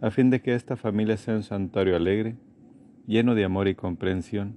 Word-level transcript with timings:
a 0.00 0.10
fin 0.10 0.30
de 0.30 0.40
que 0.40 0.54
esta 0.54 0.76
familia 0.76 1.16
sea 1.16 1.34
un 1.34 1.42
santuario 1.42 1.94
alegre, 1.94 2.36
lleno 3.06 3.34
de 3.34 3.44
amor 3.44 3.68
y 3.68 3.74
comprensión. 3.74 4.54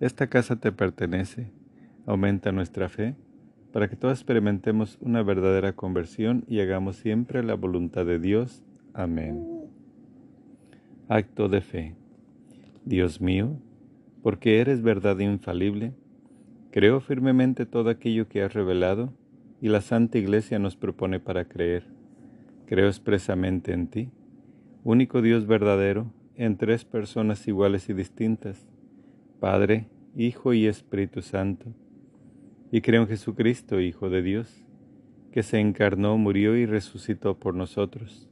Esta 0.00 0.26
casa 0.26 0.56
te 0.56 0.72
pertenece, 0.72 1.52
aumenta 2.06 2.50
nuestra 2.50 2.88
fe, 2.88 3.14
para 3.72 3.88
que 3.88 3.96
todos 3.96 4.18
experimentemos 4.18 4.98
una 5.00 5.22
verdadera 5.22 5.72
conversión 5.74 6.44
y 6.48 6.60
hagamos 6.60 6.96
siempre 6.96 7.42
la 7.42 7.54
voluntad 7.54 8.04
de 8.04 8.18
Dios. 8.18 8.62
Amén. 8.92 9.46
Acto 11.08 11.48
de 11.48 11.60
fe. 11.60 11.94
Dios 12.84 13.20
mío, 13.20 13.56
porque 14.22 14.60
eres 14.60 14.82
verdad 14.82 15.18
infalible, 15.20 15.94
creo 16.72 17.00
firmemente 17.00 17.66
todo 17.66 17.88
aquello 17.88 18.28
que 18.28 18.42
has 18.42 18.52
revelado 18.52 19.12
y 19.60 19.68
la 19.68 19.80
Santa 19.80 20.18
Iglesia 20.18 20.58
nos 20.58 20.74
propone 20.74 21.20
para 21.20 21.44
creer. 21.44 21.84
Creo 22.66 22.88
expresamente 22.88 23.72
en 23.72 23.86
ti 23.86 24.10
único 24.84 25.22
Dios 25.22 25.46
verdadero, 25.46 26.12
en 26.34 26.56
tres 26.56 26.84
personas 26.84 27.46
iguales 27.46 27.88
y 27.88 27.92
distintas, 27.92 28.66
Padre, 29.38 29.88
Hijo 30.16 30.52
y 30.52 30.66
Espíritu 30.66 31.22
Santo. 31.22 31.66
Y 32.70 32.80
creo 32.80 33.02
en 33.02 33.08
Jesucristo, 33.08 33.80
Hijo 33.80 34.10
de 34.10 34.22
Dios, 34.22 34.64
que 35.30 35.42
se 35.42 35.58
encarnó, 35.60 36.18
murió 36.18 36.56
y 36.56 36.66
resucitó 36.66 37.38
por 37.38 37.54
nosotros, 37.54 38.28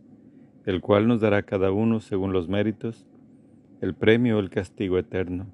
el 0.66 0.80
cual 0.80 1.08
nos 1.08 1.20
dará 1.20 1.42
cada 1.42 1.72
uno, 1.72 2.00
según 2.00 2.32
los 2.32 2.48
méritos, 2.48 3.06
el 3.80 3.94
premio 3.94 4.36
o 4.36 4.40
el 4.40 4.50
castigo 4.50 4.98
eterno. 4.98 5.46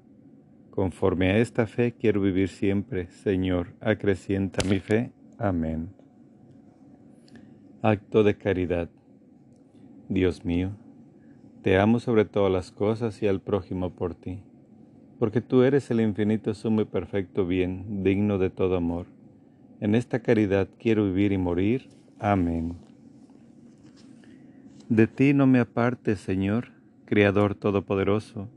Conforme 0.71 1.31
a 1.31 1.37
esta 1.37 1.65
fe 1.65 1.93
quiero 1.93 2.21
vivir 2.21 2.49
siempre, 2.49 3.07
Señor, 3.07 3.73
acrecienta 3.79 4.63
mi 4.67 4.79
fe. 4.79 5.11
Amén. 5.37 5.89
Acto 7.81 8.23
de 8.23 8.37
caridad. 8.37 8.89
Dios 10.09 10.45
mío, 10.45 10.71
te 11.61 11.77
amo 11.77 11.99
sobre 11.99 12.25
todas 12.25 12.51
las 12.51 12.71
cosas 12.71 13.21
y 13.21 13.27
al 13.27 13.41
prójimo 13.41 13.91
por 13.91 14.15
ti, 14.15 14.39
porque 15.19 15.41
tú 15.41 15.63
eres 15.63 15.89
el 15.91 16.01
infinito, 16.01 16.53
sumo 16.53 16.81
y 16.81 16.85
perfecto 16.85 17.45
bien, 17.45 18.03
digno 18.03 18.37
de 18.37 18.49
todo 18.49 18.77
amor. 18.77 19.07
En 19.79 19.95
esta 19.95 20.19
caridad 20.19 20.67
quiero 20.79 21.05
vivir 21.05 21.31
y 21.31 21.37
morir. 21.37 21.89
Amén. 22.19 22.75
De 24.89 25.07
ti 25.07 25.33
no 25.33 25.45
me 25.45 25.59
apartes, 25.59 26.19
Señor, 26.19 26.69
Creador 27.05 27.55
Todopoderoso, 27.55 28.49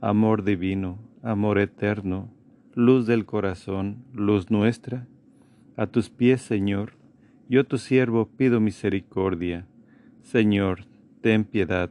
amor 0.00 0.44
divino, 0.44 0.98
amor 1.22 1.58
eterno, 1.58 2.30
luz 2.74 3.06
del 3.06 3.26
corazón, 3.26 4.04
luz 4.12 4.50
nuestra. 4.50 5.06
A 5.76 5.86
tus 5.86 6.10
pies, 6.10 6.42
Señor, 6.42 6.92
yo 7.48 7.64
tu 7.64 7.78
siervo 7.78 8.28
pido 8.28 8.60
misericordia. 8.60 9.66
Señor, 10.22 10.84
ten 11.20 11.44
piedad 11.44 11.90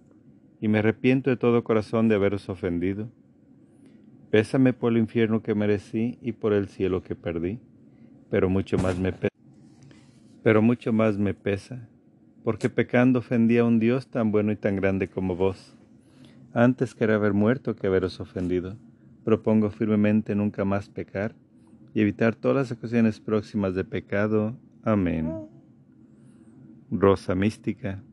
y 0.61 0.67
me 0.67 0.77
arrepiento 0.79 1.31
de 1.31 1.37
todo 1.37 1.63
corazón 1.63 2.07
de 2.07 2.15
haberos 2.15 2.47
ofendido. 2.47 3.09
Pésame 4.29 4.71
por 4.71 4.93
el 4.93 4.99
infierno 4.99 5.41
que 5.41 5.55
merecí 5.55 6.19
y 6.21 6.33
por 6.33 6.53
el 6.53 6.69
cielo 6.69 7.01
que 7.01 7.15
perdí, 7.15 7.59
pero 8.29 8.47
mucho 8.47 8.77
más 8.77 8.97
me 8.97 9.11
pesa, 9.11 9.35
pero 10.43 10.61
mucho 10.61 10.93
más 10.93 11.17
me 11.17 11.33
pesa, 11.33 11.89
porque 12.43 12.69
pecando 12.69 13.19
ofendí 13.19 13.57
a 13.57 13.65
un 13.65 13.79
Dios 13.79 14.07
tan 14.07 14.31
bueno 14.31 14.51
y 14.51 14.55
tan 14.55 14.75
grande 14.75 15.09
como 15.09 15.35
vos. 15.35 15.75
Antes 16.53 16.93
quería 16.93 17.15
haber 17.15 17.33
muerto 17.33 17.75
que 17.75 17.87
haberos 17.87 18.19
ofendido. 18.19 18.77
Propongo 19.23 19.69
firmemente 19.69 20.35
nunca 20.35 20.63
más 20.65 20.89
pecar 20.89 21.35
y 21.93 22.01
evitar 22.01 22.35
todas 22.35 22.69
las 22.69 22.77
ocasiones 22.77 23.19
próximas 23.19 23.73
de 23.73 23.83
pecado. 23.83 24.57
Amén. 24.83 25.31
Rosa 26.89 27.35
mística 27.35 28.03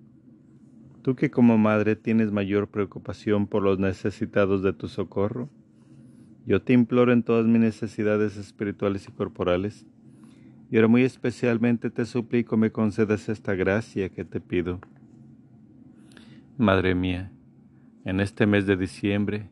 Tú 1.09 1.17
que 1.17 1.31
como 1.31 1.57
madre 1.57 1.97
tienes 1.97 2.33
mayor 2.33 2.69
preocupación 2.69 3.47
por 3.47 3.63
los 3.63 3.79
necesitados 3.79 4.63
de 4.63 4.75
tu 4.75 4.89
socorro, 4.89 5.49
yo 6.45 6.61
te 6.61 6.75
imploro 6.75 7.15
en 7.15 7.23
todas 7.23 7.47
mis 7.47 7.63
necesidades 7.63 8.37
espirituales 8.37 9.09
y 9.09 9.13
corporales, 9.13 9.87
y 10.71 10.77
ahora 10.77 10.89
muy 10.89 11.05
especialmente 11.05 11.89
te 11.89 12.05
suplico 12.05 12.59
me 12.59 12.73
concedas 12.73 13.31
esta 13.31 13.55
gracia 13.55 14.11
que 14.11 14.27
te 14.27 14.39
pido. 14.39 14.81
Madre 16.59 16.95
mía, 16.95 17.33
en 18.05 18.21
este 18.21 18.47
mes 18.47 18.67
de 18.67 18.77
diciembre 18.77 19.49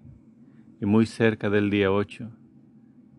y 0.78 0.84
muy 0.84 1.06
cerca 1.06 1.49
del 1.49 1.71
día 1.71 1.91
8, 1.91 2.28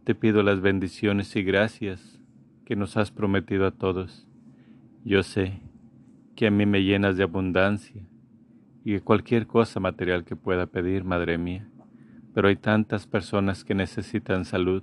te 0.04 0.14
pido 0.14 0.44
las 0.44 0.62
bendiciones 0.62 1.36
y 1.36 1.42
gracias 1.42 2.20
que 2.66 2.76
nos 2.76 2.98
has 2.98 3.10
prometido 3.10 3.66
a 3.66 3.72
todos. 3.72 4.28
Yo 5.04 5.24
sé 5.24 5.60
que 6.36 6.46
a 6.46 6.52
mí 6.52 6.68
me 6.68 6.84
llenas 6.84 7.18
de 7.18 7.24
abundancia 7.24 8.04
y 8.90 9.02
cualquier 9.02 9.48
cosa 9.48 9.82
material 9.82 10.24
que 10.24 10.38
pueda 10.38 10.66
pedir, 10.66 11.04
Madre 11.04 11.38
mía. 11.38 11.68
Pero 12.34 12.48
hay 12.48 12.56
tantas 12.56 13.06
personas 13.06 13.66
que 13.66 13.76
necesitan 13.76 14.46
salud, 14.46 14.82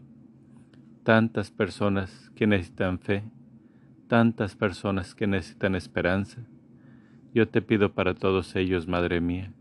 tantas 1.04 1.50
personas 1.50 2.31
que 2.34 2.47
necesitan 2.47 2.98
fe, 2.98 3.25
tantas 4.06 4.56
personas 4.56 5.15
que 5.15 5.26
necesitan 5.26 5.75
esperanza. 5.75 6.42
Yo 7.32 7.48
te 7.48 7.62
pido 7.62 7.94
para 7.94 8.12
todos 8.12 8.54
ellos, 8.56 8.87
Madre 8.87 9.22
mía, 9.22 9.54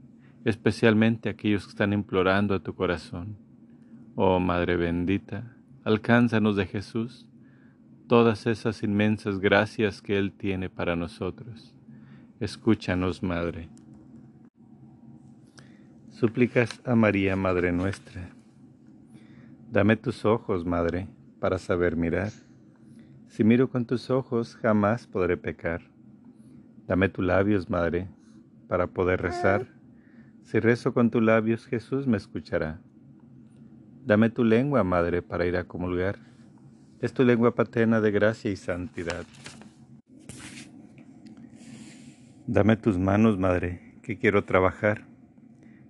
especialmente 0.44 1.30
aquellos 1.30 1.64
que 1.64 1.70
están 1.70 1.94
implorando 1.94 2.54
a 2.54 2.60
tu 2.60 2.75
corazón. 2.75 3.38
Oh 4.16 4.42
Madre 4.42 4.75
bendita, 4.75 5.56
alcánzanos 5.86 6.58
de 6.58 6.66
Jesús 6.66 7.30
todas 8.10 8.46
esas 8.46 8.84
inmensas 8.84 9.40
gracias 9.40 10.02
que 10.02 10.18
Él 10.18 10.34
tiene 10.34 10.70
para 10.70 10.98
nosotros. 10.98 11.74
Escúchanos, 12.42 13.24
Madre. 13.24 13.70
Súplicas 16.24 16.80
a 16.86 16.96
María, 16.96 17.36
Madre 17.36 17.74
nuestra. 17.74 18.30
Dame 19.70 19.98
tus 19.98 20.24
ojos, 20.24 20.66
Madre, 20.66 21.10
para 21.42 21.58
saber 21.58 21.98
mirar. 21.98 22.32
Si 23.28 23.44
miro 23.44 23.70
con 23.70 23.86
tus 23.86 24.10
ojos, 24.10 24.56
jamás 24.56 25.06
podré 25.06 25.36
pecar. 25.36 25.82
Dame 26.88 27.10
tus 27.10 27.26
labios, 27.26 27.70
Madre, 27.70 28.08
para 28.70 28.88
poder 28.88 29.22
rezar. 29.22 29.68
Si 30.44 30.62
rezo 30.62 30.94
con 30.94 31.12
tus 31.12 31.22
labios, 31.22 31.66
Jesús 31.66 32.08
me 32.08 32.16
escuchará. 32.16 32.80
Dame 34.06 34.30
tu 34.30 34.46
lengua, 34.46 34.81
Madre, 34.86 35.22
para 35.22 35.46
ir 35.46 35.58
a 35.58 35.66
comulgar. 35.66 36.19
Es 37.02 37.12
tu 37.12 37.26
lengua 37.26 37.54
paterna 37.54 38.00
de 38.00 38.12
gracia 38.12 38.50
y 38.50 38.56
santidad. 38.56 39.26
Dame 42.48 42.78
tus 42.78 42.98
manos, 42.98 43.38
Madre, 43.38 44.00
que 44.04 44.18
quiero 44.18 44.46
trabajar 44.46 45.12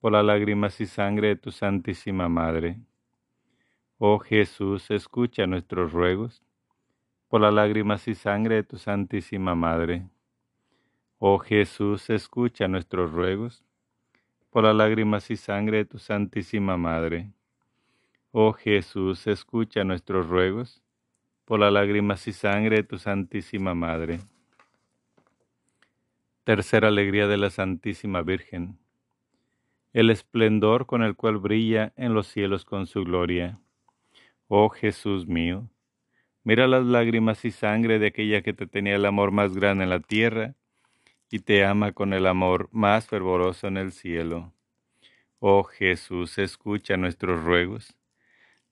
por 0.00 0.12
las 0.12 0.24
lágrimas 0.24 0.80
y 0.80 0.86
sangre 0.86 1.28
de 1.28 1.36
tu 1.36 1.52
Santísima 1.52 2.28
Madre. 2.28 2.78
Oh 3.98 4.18
Jesús, 4.18 4.90
escucha 4.90 5.46
nuestros 5.46 5.92
ruegos 5.92 6.42
por 7.28 7.42
las 7.42 7.52
lágrimas 7.52 8.08
y 8.08 8.14
sangre 8.14 8.56
de 8.56 8.62
tu 8.62 8.78
Santísima 8.78 9.54
Madre. 9.54 10.08
Oh 11.18 11.38
Jesús, 11.38 12.08
escucha 12.08 12.66
nuestros 12.66 13.12
ruegos 13.12 13.62
por 14.48 14.64
las 14.64 14.74
lágrimas 14.74 15.30
y 15.30 15.36
sangre 15.36 15.78
de 15.78 15.84
tu 15.84 15.98
Santísima 15.98 16.78
Madre. 16.78 17.30
Oh 18.32 18.54
Jesús, 18.54 19.26
escucha 19.26 19.84
nuestros 19.84 20.28
ruegos 20.28 20.82
por 21.44 21.60
las 21.60 21.72
lágrimas 21.72 22.26
y 22.26 22.32
sangre 22.32 22.76
de 22.76 22.84
tu 22.84 22.96
Santísima 22.96 23.74
Madre. 23.74 24.20
Tercera 26.44 26.88
alegría 26.88 27.26
de 27.26 27.36
la 27.36 27.50
Santísima 27.50 28.22
Virgen. 28.22 28.79
El 29.92 30.10
esplendor 30.10 30.86
con 30.86 31.02
el 31.02 31.16
cual 31.16 31.38
brilla 31.38 31.92
en 31.96 32.14
los 32.14 32.26
cielos 32.26 32.64
con 32.64 32.86
su 32.86 33.04
gloria. 33.04 33.58
Oh 34.48 34.68
Jesús 34.68 35.26
mío, 35.26 35.68
mira 36.44 36.66
las 36.66 36.84
lágrimas 36.84 37.44
y 37.44 37.50
sangre 37.50 37.98
de 37.98 38.08
aquella 38.08 38.42
que 38.42 38.52
te 38.52 38.66
tenía 38.66 38.96
el 38.96 39.04
amor 39.04 39.30
más 39.32 39.54
grande 39.54 39.84
en 39.84 39.90
la 39.90 40.00
tierra 40.00 40.54
y 41.30 41.40
te 41.40 41.64
ama 41.64 41.92
con 41.92 42.12
el 42.12 42.26
amor 42.26 42.68
más 42.72 43.06
fervoroso 43.06 43.66
en 43.68 43.76
el 43.76 43.92
cielo. 43.92 44.52
Oh 45.38 45.64
Jesús, 45.64 46.38
escucha 46.38 46.96
nuestros 46.96 47.42
ruegos 47.42 47.96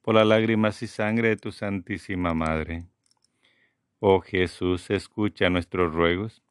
por 0.09 0.14
las 0.14 0.26
lágrimas 0.26 0.82
y 0.82 0.87
sangre 0.87 1.29
de 1.29 1.37
tu 1.37 1.53
Santísima 1.53 2.32
Madre. 2.32 2.87
Oh 4.00 4.21
Jesús, 4.21 4.88
escucha 4.88 5.50
nuestros 5.50 5.93
ruegos, 5.94 6.43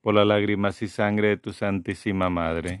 por 0.00 0.14
las 0.14 0.26
lágrimas 0.26 0.80
y 0.80 0.88
sangre 0.88 1.28
de 1.28 1.36
tu 1.36 1.52
Santísima 1.52 2.30
Madre. 2.30 2.80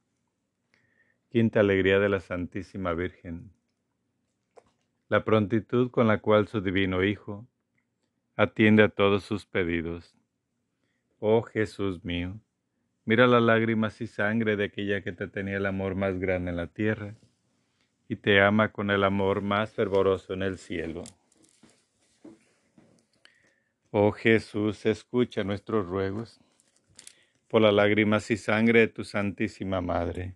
Quinta 1.31 1.61
alegría 1.61 1.97
de 1.99 2.09
la 2.09 2.19
Santísima 2.19 2.91
Virgen. 2.93 3.53
La 5.07 5.23
prontitud 5.23 5.89
con 5.89 6.07
la 6.07 6.17
cual 6.17 6.49
su 6.49 6.59
divino 6.59 7.05
Hijo 7.05 7.47
atiende 8.35 8.83
a 8.83 8.89
todos 8.89 9.23
sus 9.23 9.45
pedidos. 9.45 10.13
Oh 11.19 11.41
Jesús 11.41 12.03
mío, 12.03 12.37
mira 13.05 13.27
las 13.27 13.41
lágrimas 13.41 14.01
y 14.01 14.07
sangre 14.07 14.57
de 14.57 14.65
aquella 14.65 15.03
que 15.03 15.13
te 15.13 15.29
tenía 15.29 15.55
el 15.55 15.67
amor 15.67 15.95
más 15.95 16.19
grande 16.19 16.51
en 16.51 16.57
la 16.57 16.67
tierra 16.67 17.15
y 18.09 18.17
te 18.17 18.41
ama 18.41 18.73
con 18.73 18.91
el 18.91 19.01
amor 19.01 19.41
más 19.41 19.71
fervoroso 19.71 20.33
en 20.33 20.41
el 20.41 20.57
cielo. 20.57 21.03
Oh 23.89 24.11
Jesús, 24.11 24.85
escucha 24.85 25.45
nuestros 25.45 25.87
ruegos 25.87 26.41
por 27.47 27.61
las 27.61 27.73
lágrimas 27.73 28.29
y 28.31 28.35
sangre 28.35 28.81
de 28.81 28.87
tu 28.89 29.05
Santísima 29.05 29.79
Madre. 29.79 30.35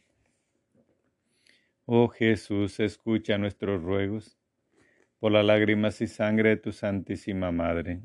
Oh 1.85 2.09
Jesús, 2.09 2.79
escucha 2.79 3.39
nuestros 3.39 3.81
ruegos 3.81 4.37
por 5.19 5.31
las 5.31 5.43
lágrimas 5.43 5.99
y 6.01 6.07
sangre 6.07 6.49
de 6.49 6.57
tu 6.57 6.71
Santísima 6.71 7.51
Madre. 7.51 8.01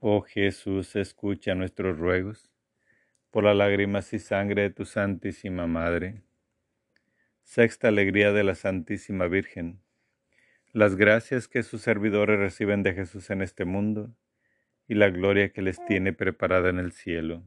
Oh 0.00 0.20
Jesús, 0.20 0.94
escucha 0.94 1.54
nuestros 1.54 1.98
ruegos 1.98 2.52
por 3.30 3.44
las 3.44 3.56
lágrimas 3.56 4.12
y 4.12 4.18
sangre 4.18 4.62
de 4.62 4.70
tu 4.70 4.84
Santísima 4.84 5.66
Madre. 5.66 6.22
Sexta 7.42 7.88
alegría 7.88 8.32
de 8.32 8.44
la 8.44 8.54
Santísima 8.54 9.28
Virgen. 9.28 9.80
Las 10.72 10.94
gracias 10.96 11.48
que 11.48 11.62
sus 11.62 11.80
servidores 11.80 12.38
reciben 12.38 12.82
de 12.82 12.92
Jesús 12.92 13.30
en 13.30 13.40
este 13.40 13.64
mundo 13.64 14.14
y 14.86 14.94
la 14.94 15.08
gloria 15.08 15.52
que 15.54 15.62
les 15.62 15.82
tiene 15.86 16.12
preparada 16.12 16.68
en 16.68 16.78
el 16.78 16.92
cielo. 16.92 17.42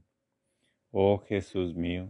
Oh 0.90 1.20
Jesús 1.20 1.76
mío, 1.76 2.10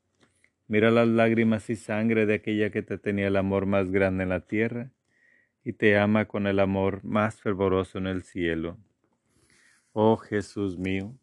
mira 0.71 0.89
las 0.89 1.09
lágrimas 1.09 1.69
y 1.69 1.75
sangre 1.75 2.25
de 2.25 2.35
aquella 2.35 2.69
que 2.69 2.81
te 2.81 2.97
tenía 2.97 3.27
el 3.27 3.35
amor 3.35 3.65
más 3.65 3.91
grande 3.91 4.23
en 4.23 4.29
la 4.29 4.39
tierra 4.39 4.89
y 5.65 5.73
te 5.73 5.97
ama 5.97 6.29
con 6.29 6.47
el 6.47 6.61
amor 6.61 7.03
más 7.03 7.41
fervoroso 7.41 7.97
en 7.97 8.07
el 8.07 8.23
cielo. 8.23 8.77
Oh 9.91 10.15
Jesús 10.15 10.77
mío, 10.77 11.13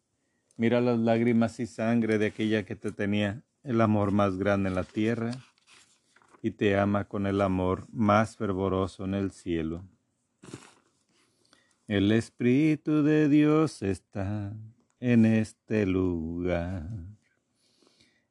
mira 0.55 0.81
las 0.81 0.99
lágrimas 0.99 1.59
y 1.59 1.65
sangre 1.65 2.19
de 2.19 2.27
aquella 2.27 2.63
que 2.63 2.75
te 2.75 2.91
tenía 2.91 3.41
el 3.63 3.81
amor 3.81 4.11
más 4.11 4.37
grande 4.37 4.69
en 4.69 4.75
la 4.75 4.83
tierra 4.83 5.31
y 6.43 6.51
te 6.51 6.77
ama 6.77 7.05
con 7.05 7.25
el 7.25 7.41
amor 7.41 7.87
más 7.91 8.37
fervoroso 8.37 9.05
en 9.05 9.15
el 9.15 9.31
cielo. 9.31 9.83
El 11.87 12.11
Espíritu 12.11 13.01
de 13.01 13.27
Dios 13.27 13.81
está 13.81 14.53
en 14.99 15.25
este 15.25 15.87
lugar. 15.87 16.87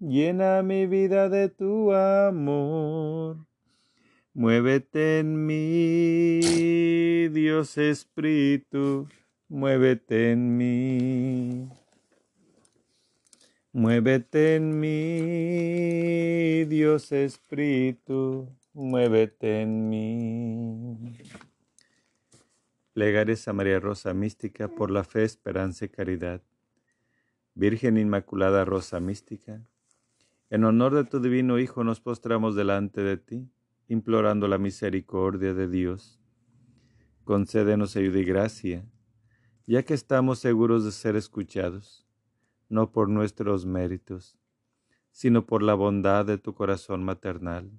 Llena 0.00 0.62
mi 0.62 0.86
vida 0.86 1.28
de 1.28 1.48
tu 1.48 1.92
amor. 1.92 3.44
Muévete 4.32 5.18
en 5.18 5.44
mí, 5.44 7.26
Dios 7.30 7.76
Espíritu, 7.78 9.08
muévete 9.48 10.30
en 10.30 10.56
mí. 10.56 11.68
Muévete 13.72 14.54
en 14.54 14.78
mí, 14.78 16.64
Dios 16.66 17.10
Espíritu, 17.10 18.48
muévete 18.72 19.62
en 19.62 19.88
mí. 19.88 21.18
Plegares 22.92 23.48
a 23.48 23.52
María 23.52 23.80
Rosa 23.80 24.14
Mística 24.14 24.68
por 24.68 24.92
la 24.92 25.02
fe, 25.02 25.24
esperanza 25.24 25.86
y 25.86 25.88
caridad. 25.88 26.40
Virgen 27.54 27.98
Inmaculada 27.98 28.64
Rosa 28.64 29.00
Mística, 29.00 29.60
en 30.50 30.64
honor 30.64 30.94
de 30.94 31.04
tu 31.04 31.20
divino 31.20 31.58
Hijo 31.58 31.84
nos 31.84 32.00
postramos 32.00 32.56
delante 32.56 33.02
de 33.02 33.18
ti 33.18 33.50
implorando 33.88 34.48
la 34.48 34.58
misericordia 34.58 35.54
de 35.54 35.68
Dios. 35.68 36.20
Concédenos 37.24 37.96
ayuda 37.96 38.18
y 38.18 38.24
gracia, 38.24 38.84
ya 39.66 39.82
que 39.82 39.94
estamos 39.94 40.38
seguros 40.38 40.84
de 40.84 40.92
ser 40.92 41.16
escuchados, 41.16 42.06
no 42.68 42.92
por 42.92 43.08
nuestros 43.08 43.66
méritos, 43.66 44.38
sino 45.10 45.46
por 45.46 45.62
la 45.62 45.74
bondad 45.74 46.24
de 46.26 46.38
tu 46.38 46.54
corazón 46.54 47.02
maternal. 47.02 47.70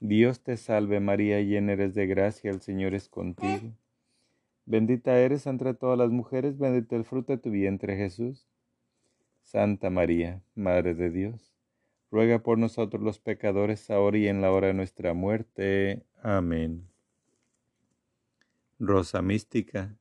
Dios 0.00 0.40
te 0.42 0.56
salve 0.56 1.00
María, 1.00 1.40
llena 1.42 1.72
eres 1.72 1.94
de 1.94 2.06
gracia, 2.06 2.50
el 2.50 2.60
Señor 2.60 2.94
es 2.94 3.08
contigo. 3.08 3.74
Bendita 4.64 5.18
eres 5.18 5.46
entre 5.46 5.74
todas 5.74 5.98
las 5.98 6.10
mujeres, 6.10 6.58
bendito 6.58 6.96
el 6.96 7.04
fruto 7.04 7.32
de 7.32 7.38
tu 7.38 7.50
vientre 7.50 7.96
Jesús. 7.96 8.46
Santa 9.42 9.90
María, 9.90 10.42
Madre 10.54 10.94
de 10.94 11.10
Dios 11.10 11.59
ruega 12.10 12.42
por 12.42 12.58
nosotros 12.58 13.02
los 13.02 13.18
pecadores, 13.18 13.90
ahora 13.90 14.18
y 14.18 14.28
en 14.28 14.40
la 14.40 14.50
hora 14.50 14.68
de 14.68 14.74
nuestra 14.74 15.14
muerte. 15.14 16.04
Amén. 16.22 16.88
Rosa 18.78 19.22
Mística, 19.22 19.96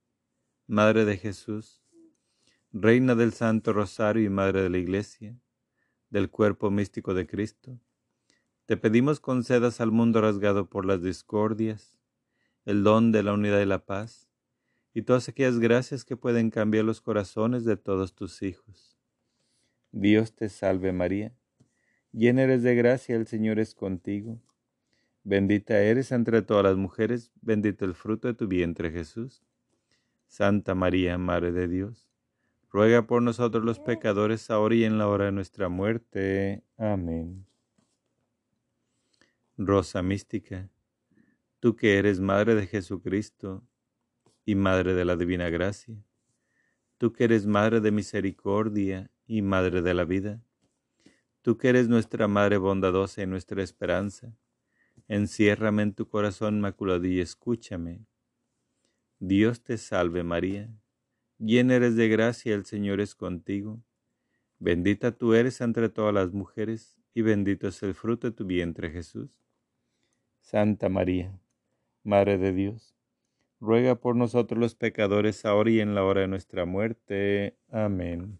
Madre 0.68 1.06
de 1.06 1.18
Jesús, 1.18 1.84
Reina 2.72 3.16
del 3.16 3.34
Santo 3.34 3.74
Rosario 3.74 4.24
y 4.24 4.30
Madre 4.30 4.62
de 4.62 4.70
la 4.70 4.78
Iglesia, 4.78 5.36
del 6.10 6.30
cuerpo 6.30 6.72
místico 6.72 7.14
de 7.14 7.28
Cristo, 7.28 7.80
te 8.66 8.78
pedimos 8.78 9.20
concedas 9.20 9.82
al 9.82 9.92
mundo 9.92 10.22
rasgado 10.22 10.70
por 10.70 10.86
las 10.86 11.02
discordias, 11.02 11.98
el 12.66 12.84
don 12.84 13.12
de 13.12 13.24
la 13.24 13.34
unidad 13.34 13.60
y 13.62 13.66
la 13.66 13.86
paz, 13.86 14.30
y 14.94 15.02
todas 15.02 15.28
aquellas 15.28 15.60
gracias 15.60 16.06
que 16.06 16.16
pueden 16.16 16.52
cambiar 16.52 16.86
los 16.86 17.02
corazones 17.02 17.66
de 17.66 17.78
todos 17.78 18.14
tus 18.14 18.42
hijos. 18.44 18.98
Dios 19.92 20.36
te 20.36 20.50
salve 20.50 20.94
María 20.94 21.34
Llena 22.12 22.44
eres 22.44 22.64
de 22.64 22.76
gracia, 22.76 23.16
el 23.16 23.28
Señor 23.28 23.60
es 23.60 23.76
contigo. 23.76 24.42
Bendita 25.24 25.80
eres 25.80 26.12
entre 26.12 26.42
todas 26.42 26.64
las 26.64 26.78
mujeres, 26.78 27.32
bendito 27.42 27.86
el 27.86 27.94
fruto 27.94 28.28
de 28.28 28.34
tu 28.34 28.48
vientre 28.48 28.90
Jesús. 28.92 29.44
Santa 30.28 30.76
María, 30.76 31.18
Madre 31.18 31.52
de 31.52 31.68
Dios, 31.68 32.10
ruega 32.72 33.06
por 33.06 33.22
nosotros 33.22 33.64
los 33.64 33.80
pecadores, 33.80 34.50
ahora 34.50 34.76
y 34.76 34.86
en 34.86 34.98
la 34.98 35.08
hora 35.08 35.26
de 35.26 35.32
nuestra 35.32 35.70
muerte. 35.70 36.64
Amén. 36.78 37.46
Rosa 39.58 40.02
mística, 40.02 40.70
tú 41.60 41.76
que 41.76 41.98
eres 41.98 42.20
Madre 42.20 42.56
de 42.56 42.66
Jesucristo 42.66 43.64
y 44.46 44.56
Madre 44.56 44.94
de 44.94 45.06
la 45.06 45.16
Divina 45.16 45.50
Gracia, 45.50 45.96
tú 46.98 47.12
que 47.12 47.26
eres 47.26 47.46
Madre 47.46 47.82
de 47.82 47.92
Misericordia 47.92 49.12
y 49.28 49.42
Madre 49.42 49.82
de 49.82 49.94
la 49.94 50.06
Vida, 50.06 50.42
Tú 51.50 51.58
que 51.58 51.70
eres 51.70 51.90
nuestra 51.90 52.28
Madre 52.28 52.58
bondadosa 52.58 53.24
y 53.24 53.26
nuestra 53.26 53.64
esperanza, 53.64 54.32
enciérrame 55.08 55.82
en 55.82 55.94
tu 55.96 56.08
corazón 56.08 56.58
inmaculado 56.58 57.08
y 57.08 57.20
escúchame. 57.22 58.06
Dios 59.18 59.64
te 59.64 59.80
salve 59.80 60.22
María, 60.22 60.70
llena 61.40 61.74
eres 61.74 61.96
de 61.96 62.08
gracia, 62.08 62.54
el 62.54 62.66
Señor 62.66 63.02
es 63.02 63.16
contigo. 63.16 63.82
Bendita 64.60 65.12
tú 65.12 65.34
eres 65.34 65.60
entre 65.62 65.90
todas 65.90 66.14
las 66.14 66.34
mujeres, 66.34 67.00
y 67.16 67.24
bendito 67.24 67.70
es 67.70 67.82
el 67.82 67.96
fruto 67.96 68.30
de 68.30 68.36
tu 68.36 68.46
vientre 68.46 68.92
Jesús. 68.92 69.32
Santa 70.42 70.88
María, 70.88 71.42
Madre 72.04 72.38
de 72.38 72.54
Dios, 72.54 72.94
ruega 73.60 73.96
por 73.96 74.16
nosotros 74.16 74.60
los 74.60 74.76
pecadores, 74.76 75.44
ahora 75.46 75.72
y 75.72 75.80
en 75.80 75.96
la 75.96 76.04
hora 76.04 76.22
de 76.22 76.28
nuestra 76.28 76.66
muerte. 76.66 77.58
Amén. 77.72 78.40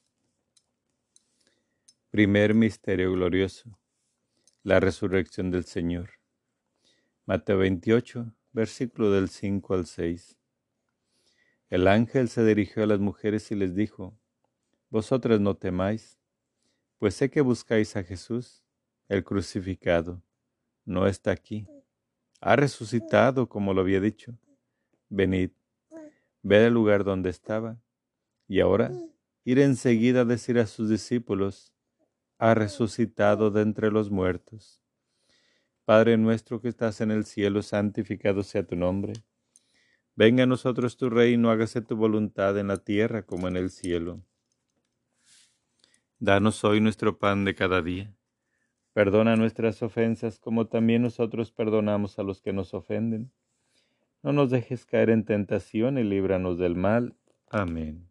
Primer 2.11 2.53
Misterio 2.53 3.13
Glorioso. 3.13 3.79
La 4.63 4.81
Resurrección 4.81 5.49
del 5.49 5.63
Señor. 5.63 6.09
Mateo 7.25 7.59
28, 7.59 8.35
versículo 8.51 9.11
del 9.11 9.29
5 9.29 9.73
al 9.73 9.85
6. 9.85 10.37
El 11.69 11.87
ángel 11.87 12.27
se 12.27 12.43
dirigió 12.43 12.83
a 12.83 12.87
las 12.87 12.99
mujeres 12.99 13.49
y 13.51 13.55
les 13.55 13.75
dijo, 13.75 14.19
Vosotras 14.89 15.39
no 15.39 15.55
temáis, 15.55 16.19
pues 16.97 17.15
sé 17.15 17.29
que 17.29 17.39
buscáis 17.39 17.95
a 17.95 18.03
Jesús, 18.03 18.61
el 19.07 19.23
crucificado. 19.23 20.21
No 20.83 21.07
está 21.07 21.31
aquí. 21.31 21.65
Ha 22.41 22.57
resucitado, 22.57 23.47
como 23.47 23.73
lo 23.73 23.79
había 23.79 24.01
dicho. 24.01 24.37
Venid, 25.07 25.51
ved 26.43 26.65
el 26.65 26.73
lugar 26.73 27.05
donde 27.05 27.29
estaba. 27.29 27.81
Y 28.49 28.59
ahora, 28.59 28.91
ir 29.45 29.59
enseguida 29.59 30.21
a 30.21 30.25
decir 30.25 30.59
a 30.59 30.67
sus 30.67 30.89
discípulos, 30.89 31.71
ha 32.41 32.55
resucitado 32.55 33.51
de 33.51 33.61
entre 33.61 33.91
los 33.91 34.09
muertos. 34.09 34.81
Padre 35.85 36.17
nuestro 36.17 36.59
que 36.59 36.69
estás 36.69 36.99
en 36.99 37.11
el 37.11 37.23
cielo, 37.23 37.61
santificado 37.61 38.41
sea 38.41 38.65
tu 38.65 38.75
nombre. 38.75 39.13
Venga 40.15 40.45
a 40.45 40.47
nosotros 40.47 40.97
tu 40.97 41.11
reino, 41.11 41.51
hágase 41.51 41.83
tu 41.83 41.95
voluntad 41.95 42.57
en 42.57 42.69
la 42.69 42.77
tierra 42.77 43.27
como 43.27 43.47
en 43.47 43.57
el 43.57 43.69
cielo. 43.69 44.23
Danos 46.17 46.63
hoy 46.63 46.81
nuestro 46.81 47.19
pan 47.19 47.45
de 47.45 47.53
cada 47.53 47.83
día. 47.83 48.11
Perdona 48.93 49.35
nuestras 49.35 49.83
ofensas 49.83 50.39
como 50.39 50.65
también 50.65 51.03
nosotros 51.03 51.51
perdonamos 51.51 52.17
a 52.17 52.23
los 52.23 52.41
que 52.41 52.53
nos 52.53 52.73
ofenden. 52.73 53.31
No 54.23 54.33
nos 54.33 54.49
dejes 54.49 54.87
caer 54.87 55.11
en 55.11 55.25
tentación 55.25 55.99
y 55.99 56.03
líbranos 56.03 56.57
del 56.57 56.75
mal. 56.75 57.15
Amén. 57.51 58.10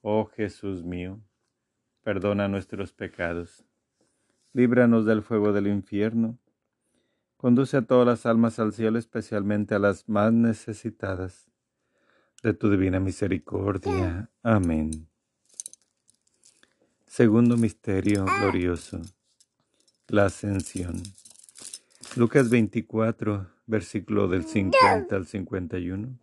Oh 0.00 0.26
Jesús 0.26 0.84
mío, 0.84 1.20
perdona 2.02 2.48
nuestros 2.48 2.92
pecados 2.92 3.64
líbranos 4.52 5.06
del 5.06 5.22
fuego 5.22 5.52
del 5.52 5.68
infierno. 5.68 6.36
Conduce 7.36 7.76
a 7.76 7.82
todas 7.82 8.06
las 8.06 8.26
almas 8.26 8.58
al 8.58 8.72
cielo, 8.72 8.98
especialmente 8.98 9.74
a 9.74 9.78
las 9.78 10.08
más 10.08 10.32
necesitadas 10.32 11.46
de 12.42 12.54
tu 12.54 12.68
divina 12.68 12.98
misericordia. 12.98 14.30
Amén. 14.42 15.08
Segundo 17.06 17.56
misterio 17.56 18.24
glorioso, 18.24 19.00
la 20.08 20.26
ascensión. 20.26 21.02
Lucas 22.16 22.50
24, 22.50 23.46
versículo 23.66 24.26
del 24.26 24.44
50 24.44 25.14
al 25.14 25.26
51. 25.26 26.18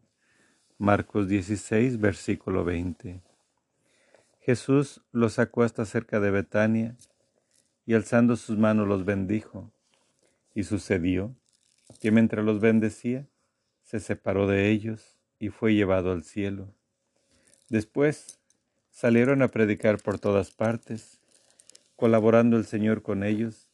Marcos 0.78 1.30
16, 1.30 2.00
versículo 2.00 2.66
20. 2.66 3.22
Jesús 4.46 5.02
los 5.12 5.34
sacó 5.34 5.64
hasta 5.64 5.86
cerca 5.86 6.20
de 6.20 6.30
Betania 6.30 6.96
y 7.88 7.96
alzando 7.96 8.36
sus 8.36 8.60
manos 8.60 8.88
los 8.88 9.04
bendijo. 9.04 9.72
Y 10.54 10.66
sucedió 10.66 11.36
que 12.00 12.12
mientras 12.12 12.46
los 12.46 12.60
bendecía, 12.60 13.28
se 13.82 14.00
separó 14.00 14.46
de 14.46 14.70
ellos 14.70 15.18
y 15.40 15.50
fue 15.50 15.74
llevado 15.74 16.12
al 16.12 16.24
cielo. 16.24 16.72
Después 17.70 18.40
salieron 18.92 19.42
a 19.42 19.48
predicar 19.48 20.00
por 20.00 20.20
todas 20.20 20.52
partes, 20.52 21.20
colaborando 21.96 22.56
el 22.56 22.66
Señor 22.66 23.02
con 23.02 23.24
ellos 23.24 23.72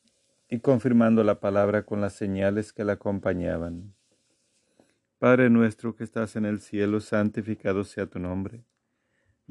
y 0.49 0.62
confirmando 0.62 1.25
la 1.25 1.41
palabra 1.41 1.84
con 1.84 1.99
las 1.99 2.13
señales 2.13 2.71
que 2.71 2.86
la 2.86 2.93
acompañaban. 2.93 3.93
Padre 5.19 5.49
nuestro 5.49 5.97
que 5.97 6.05
estás 6.05 6.38
en 6.38 6.45
el 6.45 6.62
cielo, 6.62 7.01
santificado 7.01 7.84
sea 7.84 8.05
tu 8.05 8.19
nombre. 8.19 8.63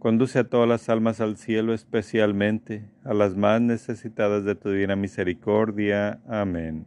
conduce 0.00 0.38
a 0.38 0.44
todas 0.44 0.66
las 0.66 0.88
almas 0.88 1.20
al 1.20 1.36
cielo, 1.36 1.74
especialmente 1.74 2.88
a 3.04 3.12
las 3.12 3.36
más 3.36 3.60
necesitadas 3.60 4.44
de 4.44 4.54
tu 4.54 4.70
divina 4.70 4.96
misericordia. 4.96 6.20
Amén. 6.26 6.86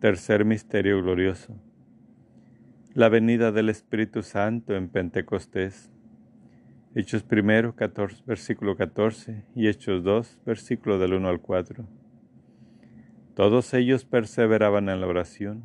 Tercer 0.00 0.44
misterio 0.44 1.00
glorioso. 1.00 1.54
La 2.92 3.08
venida 3.08 3.52
del 3.52 3.68
Espíritu 3.68 4.22
Santo 4.22 4.74
en 4.74 4.88
Pentecostés. 4.88 5.92
Hechos 6.96 7.22
primero, 7.22 7.76
14, 7.76 8.24
versículo 8.26 8.76
14 8.76 9.44
y 9.54 9.68
Hechos 9.68 10.02
2, 10.02 10.40
versículo 10.44 10.98
del 10.98 11.14
1 11.14 11.28
al 11.28 11.40
4. 11.40 11.86
Todos 13.34 13.72
ellos 13.74 14.04
perseveraban 14.04 14.88
en 14.88 15.00
la 15.00 15.06
oración, 15.06 15.62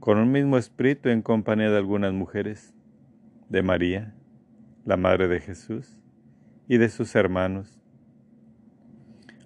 con 0.00 0.18
un 0.18 0.32
mismo 0.32 0.58
espíritu 0.58 1.10
en 1.10 1.22
compañía 1.22 1.70
de 1.70 1.76
algunas 1.76 2.12
mujeres, 2.12 2.74
de 3.48 3.62
María, 3.62 4.14
la 4.84 4.96
Madre 4.96 5.28
de 5.28 5.40
Jesús, 5.40 5.98
y 6.66 6.78
de 6.78 6.88
sus 6.88 7.14
hermanos. 7.14 7.80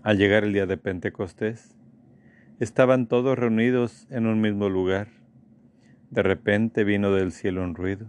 Al 0.03 0.19
llegar 0.19 0.45
el 0.45 0.53
día 0.53 0.67
de 0.67 0.77
Pentecostés, 0.77 1.75
estaban 2.61 3.09
todos 3.09 3.39
reunidos 3.39 4.07
en 4.11 4.27
un 4.27 4.41
mismo 4.41 4.69
lugar. 4.69 5.09
De 6.11 6.23
repente 6.23 6.85
vino 6.85 7.11
del 7.11 7.33
cielo 7.33 7.65
un 7.65 7.75
ruido 7.75 8.07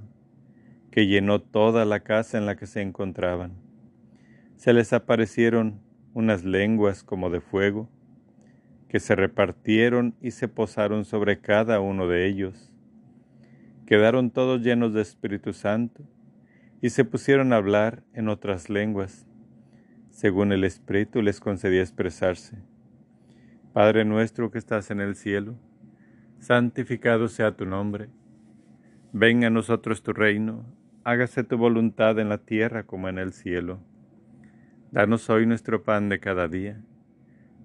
que 0.91 1.07
llenó 1.07 1.41
toda 1.41 1.83
la 1.83 2.01
casa 2.01 2.37
en 2.37 2.45
la 2.45 2.55
que 2.55 2.67
se 2.67 2.81
encontraban. 2.81 3.53
Se 4.55 4.71
les 4.71 4.93
aparecieron 4.93 5.81
unas 6.13 6.45
lenguas 6.45 7.03
como 7.03 7.29
de 7.29 7.41
fuego 7.41 7.89
que 8.87 8.99
se 8.99 9.15
repartieron 9.15 10.15
y 10.21 10.31
se 10.31 10.47
posaron 10.47 11.05
sobre 11.05 11.41
cada 11.41 11.79
uno 11.79 12.07
de 12.07 12.27
ellos. 12.27 12.71
Quedaron 13.85 14.31
todos 14.31 14.61
llenos 14.61 14.93
de 14.93 15.01
Espíritu 15.01 15.53
Santo 15.53 16.03
y 16.81 16.89
se 16.89 17.05
pusieron 17.05 17.53
a 17.53 17.57
hablar 17.57 18.03
en 18.13 18.29
otras 18.29 18.69
lenguas, 18.69 19.27
según 20.09 20.51
el 20.51 20.63
Espíritu 20.63 21.21
les 21.21 21.39
concedía 21.39 21.81
expresarse. 21.81 22.57
Padre 23.73 24.05
nuestro 24.05 24.51
que 24.51 24.57
estás 24.57 24.91
en 24.91 25.01
el 25.01 25.15
cielo, 25.15 25.55
santificado 26.39 27.27
sea 27.27 27.55
tu 27.55 27.65
nombre. 27.65 28.09
Venga 29.11 29.47
a 29.47 29.51
nosotros 29.51 30.03
tu 30.03 30.13
reino, 30.13 30.65
hágase 31.03 31.43
tu 31.43 31.57
voluntad 31.57 32.19
en 32.19 32.29
la 32.29 32.37
tierra 32.37 32.83
como 32.83 33.09
en 33.09 33.17
el 33.17 33.33
cielo. 33.33 33.79
Danos 34.91 35.29
hoy 35.29 35.45
nuestro 35.45 35.83
pan 35.83 36.09
de 36.09 36.19
cada 36.19 36.47
día 36.47 36.81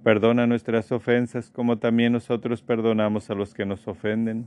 Perdona 0.02 0.46
nuestras 0.46 0.92
ofensas 0.92 1.50
como 1.50 1.78
también 1.78 2.14
nosotros 2.14 2.62
perdonamos 2.62 3.28
a 3.28 3.34
los 3.34 3.52
que 3.52 3.66
nos 3.66 3.86
ofenden. 3.86 4.46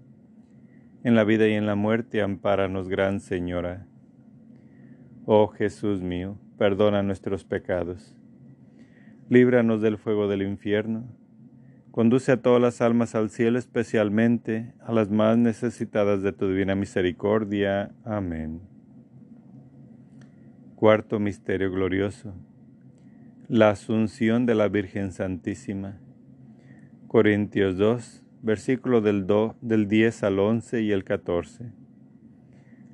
en 1.03 1.15
la 1.15 1.23
vida 1.23 1.47
y 1.47 1.53
en 1.53 1.65
la 1.65 1.75
muerte, 1.75 2.21
ampáranos, 2.21 2.89
Gran 2.89 3.19
Señora. 3.19 3.85
Oh 5.25 5.47
Jesús 5.47 6.01
mío, 6.01 6.37
perdona 6.57 7.03
nuestros 7.03 7.43
pecados, 7.43 8.15
líbranos 9.29 9.81
del 9.81 9.97
fuego 9.97 10.27
del 10.27 10.41
infierno 10.41 11.05
Conduce 11.91 12.31
a 12.31 12.41
todas 12.41 12.61
las 12.61 12.79
almas 12.79 13.15
al 13.15 13.29
cielo, 13.29 13.59
especialmente 13.59 14.73
a 14.79 14.93
las 14.93 15.11
más 15.11 15.37
necesitadas 15.37 16.23
de 16.23 16.31
tu 16.31 16.47
divina 16.47 16.73
misericordia. 16.73 17.91
Amén. 18.05 18.61
Cuarto 20.75 21.19
Misterio 21.19 21.69
Glorioso. 21.69 22.33
La 23.49 23.71
Asunción 23.71 24.45
de 24.45 24.55
la 24.55 24.69
Virgen 24.69 25.11
Santísima. 25.11 25.99
Corintios 27.09 27.77
2, 27.77 28.20
versículo 28.41 29.01
del, 29.01 29.27
del 29.61 29.87
10 29.87 30.23
al 30.23 30.39
11 30.39 30.81
y 30.81 30.91
el 30.91 31.03
14. 31.03 31.71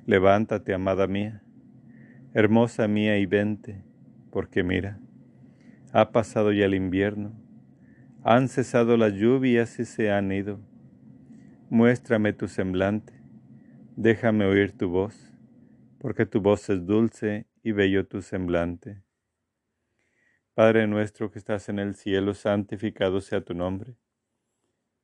Levántate, 0.06 0.74
amada 0.74 1.06
mía, 1.06 1.42
hermosa 2.34 2.88
mía, 2.88 3.18
y 3.18 3.26
vente, 3.26 3.84
porque 4.30 4.62
mira, 4.62 5.00
ha 5.92 6.12
pasado 6.12 6.52
ya 6.52 6.64
el 6.64 6.74
invierno 6.74 7.48
han 8.30 8.48
cesado 8.48 8.96
las 8.96 9.14
lluvias 9.14 9.78
y 9.78 9.84
se 9.84 10.10
han 10.10 10.32
ido. 10.32 10.60
Muéstrame 11.70 12.32
tu 12.32 12.48
semblante, 12.48 13.14
déjame 13.96 14.44
oír 14.44 14.76
tu 14.76 14.88
voz, 14.88 15.32
porque 15.98 16.26
tu 16.26 16.40
voz 16.40 16.68
es 16.68 16.84
dulce 16.84 17.46
y 17.62 17.72
bello 17.72 18.06
tu 18.06 18.20
semblante. 18.22 19.02
Padre 20.54 20.86
nuestro 20.86 21.30
que 21.30 21.38
estás 21.38 21.68
en 21.68 21.78
el 21.78 21.94
cielo, 21.94 22.34
santificado 22.34 23.20
sea 23.20 23.40
tu 23.40 23.54
nombre. 23.54 23.96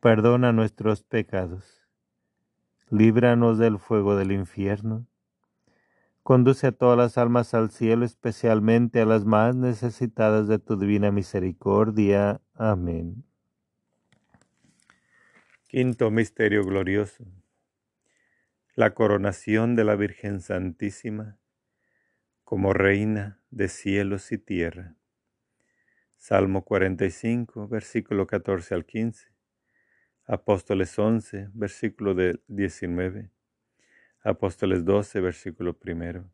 perdona 0.00 0.52
nuestros 0.52 1.02
pecados, 1.02 1.86
líbranos 2.90 3.58
del 3.58 3.78
fuego 3.78 4.16
del 4.16 4.32
infierno, 4.32 5.06
conduce 6.22 6.66
a 6.66 6.72
todas 6.72 6.98
las 6.98 7.18
almas 7.18 7.54
al 7.54 7.70
cielo, 7.70 8.04
especialmente 8.04 9.00
a 9.00 9.06
las 9.06 9.24
más 9.24 9.54
necesitadas 9.54 10.48
de 10.48 10.58
tu 10.58 10.76
divina 10.76 11.12
misericordia. 11.12 12.40
Amén. 12.54 13.24
Quinto 15.68 16.10
Misterio 16.10 16.64
Glorioso. 16.64 17.24
La 18.74 18.94
coronación 18.94 19.76
de 19.76 19.84
la 19.84 19.94
Virgen 19.94 20.40
Santísima 20.40 21.38
como 22.46 22.72
reina 22.72 23.40
de 23.50 23.68
cielos 23.68 24.30
y 24.30 24.38
tierra. 24.38 24.94
Salmo 26.16 26.64
45, 26.64 27.66
versículo 27.66 28.26
14 28.26 28.74
al 28.74 28.84
15. 28.84 29.35
Apóstoles 30.28 30.98
11, 30.98 31.50
versículo 31.54 32.16
19. 32.48 33.30
Apóstoles 34.24 34.84
12, 34.84 35.20
versículo 35.20 35.78
1. 35.80 36.28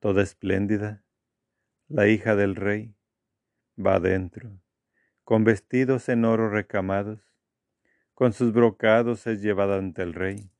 Toda 0.00 0.24
espléndida, 0.24 1.04
la 1.86 2.08
hija 2.08 2.34
del 2.34 2.56
rey, 2.56 2.96
va 3.78 3.94
adentro, 3.94 4.60
con 5.22 5.44
vestidos 5.44 6.08
en 6.08 6.24
oro 6.24 6.50
recamados, 6.50 7.20
con 8.12 8.32
sus 8.32 8.52
brocados 8.52 9.28
es 9.28 9.40
llevada 9.40 9.78
ante 9.78 10.02
el 10.02 10.12
rey, 10.12 10.50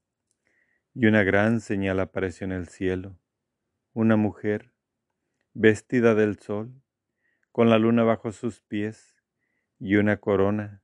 y 0.95 1.07
una 1.07 1.25
gran 1.25 1.61
señal 1.61 1.99
apareció 1.99 2.45
en 2.45 2.53
el 2.53 2.69
cielo 2.69 3.19
una 3.93 4.15
mujer 4.15 4.71
vestida 5.53 6.15
del 6.15 6.39
sol, 6.39 6.81
con 7.51 7.71
la 7.71 7.79
luna 7.81 8.05
bajo 8.05 8.31
sus 8.31 8.61
pies 8.61 9.17
y 9.81 9.97
una 9.97 10.19
corona 10.19 10.84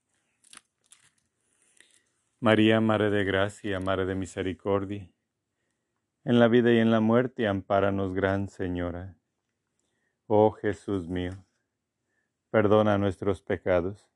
María, 2.41 2.81
Madre 2.81 3.09
de 3.09 3.23
Gracia, 3.23 3.79
Madre 3.79 4.05
de 4.05 4.15
Misericordia, 4.15 5.09
en 6.25 6.39
la 6.39 6.49
vida 6.49 6.73
y 6.73 6.79
en 6.79 6.91
la 6.91 6.99
muerte, 6.99 7.47
ampáranos, 7.47 8.13
Gran 8.13 8.49
Señora. 8.49 9.15
Oh 10.27 10.51
Jesús 10.51 11.07
mío, 11.07 11.45
perdona 12.49 12.97
nuestros 12.97 13.41
pecados, 13.41 14.09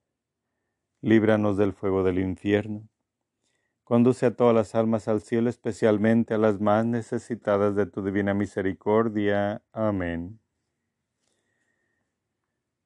líbranos 0.99 1.55
del 1.55 1.71
fuego 1.71 2.03
del 2.03 2.19
infierno 2.19 2.89
Conduce 3.85 4.25
a 4.25 4.35
todas 4.35 4.55
las 4.55 4.73
almas 4.73 5.07
al 5.07 5.21
cielo, 5.21 5.47
especialmente 5.47 6.33
a 6.33 6.39
las 6.39 6.59
más 6.59 6.87
necesitadas 6.87 7.75
de 7.75 7.85
tu 7.85 8.03
divina 8.03 8.33
misericordia. 8.33 9.61
Amén. 9.71 10.39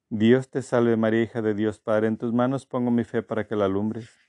Dios 0.09 0.49
te 0.49 0.61
salve 0.61 0.97
María, 0.97 1.23
hija 1.23 1.41
de 1.41 1.53
Dios 1.53 1.79
Padre, 1.79 2.07
en 2.07 2.17
tus 2.17 2.33
manos 2.33 2.65
pongo 2.65 2.91
mi 2.91 3.05
fe 3.05 3.23
para 3.23 3.47
que 3.47 3.55
la 3.55 3.63
alumbres. 3.63 4.28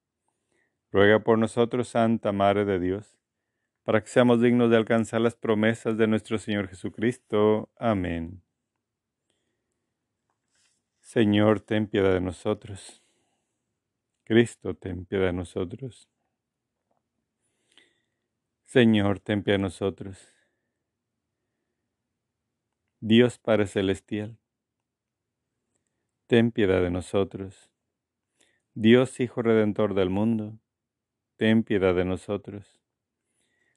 Ruega 0.91 1.19
por 1.19 1.37
nosotros, 1.37 1.87
Santa 1.87 2.31
Madre 2.31 2.65
de 2.65 2.79
Dios, 2.79 3.17
para 3.83 4.01
que 4.01 4.09
seamos 4.09 4.41
dignos 4.41 4.69
de 4.69 4.77
alcanzar 4.77 5.21
las 5.21 5.35
promesas 5.35 5.97
de 5.97 6.07
nuestro 6.07 6.37
Señor 6.37 6.67
Jesucristo. 6.67 7.69
Amén. 7.77 8.43
Señor, 10.99 11.61
ten 11.61 11.87
piedad 11.87 12.13
de 12.13 12.21
nosotros. 12.21 13.01
Cristo, 14.23 14.75
ten 14.75 15.05
piedad 15.05 15.27
de 15.27 15.33
nosotros. 15.33 16.09
Señor, 18.65 19.19
ten 19.19 19.43
piedad 19.43 19.59
de 19.59 19.63
nosotros. 19.63 20.33
Dios 23.01 23.39
Padre 23.39 23.65
Celestial, 23.65 24.37
ten 26.27 26.51
piedad 26.51 26.81
de 26.81 26.91
nosotros. 26.91 27.71
Dios 28.73 29.19
Hijo 29.19 29.41
Redentor 29.41 29.95
del 29.95 30.09
mundo, 30.09 30.59
ten 31.41 31.63
piedad 31.63 31.95
de 31.95 32.05
nosotros. 32.05 32.79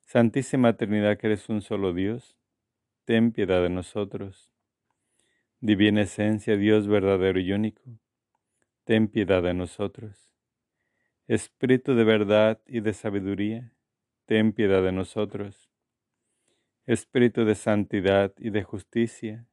Santísima 0.03 0.77
Trinidad, 0.77 1.17
que 1.17 1.29
eres 1.29 1.49
un 1.49 1.63
solo 1.63 1.95
Dios, 1.95 2.37
ten 3.07 3.33
piedad 3.33 3.63
de 3.63 3.71
nosotros. 3.71 4.53
Divina 5.61 6.03
Esencia, 6.03 6.59
Dios 6.59 6.87
verdadero 6.87 7.41
y 7.41 7.53
único, 7.53 7.81
ten 8.85 9.09
piedad 9.09 9.43
de 9.43 9.55
nosotros. 9.55 10.31
Espíritu 11.27 11.95
de 11.95 12.05
verdad 12.05 12.61
y 12.67 12.81
de 12.81 12.93
sabiduría, 12.93 13.73
ten 14.27 14.53
piedad 14.53 14.83
de 14.83 14.93
nosotros. 14.93 15.71
Espíritu 16.85 17.47
de 17.47 17.55
santidad 17.55 18.35
y 18.37 18.51
de 18.51 18.63
justicia, 18.63 19.47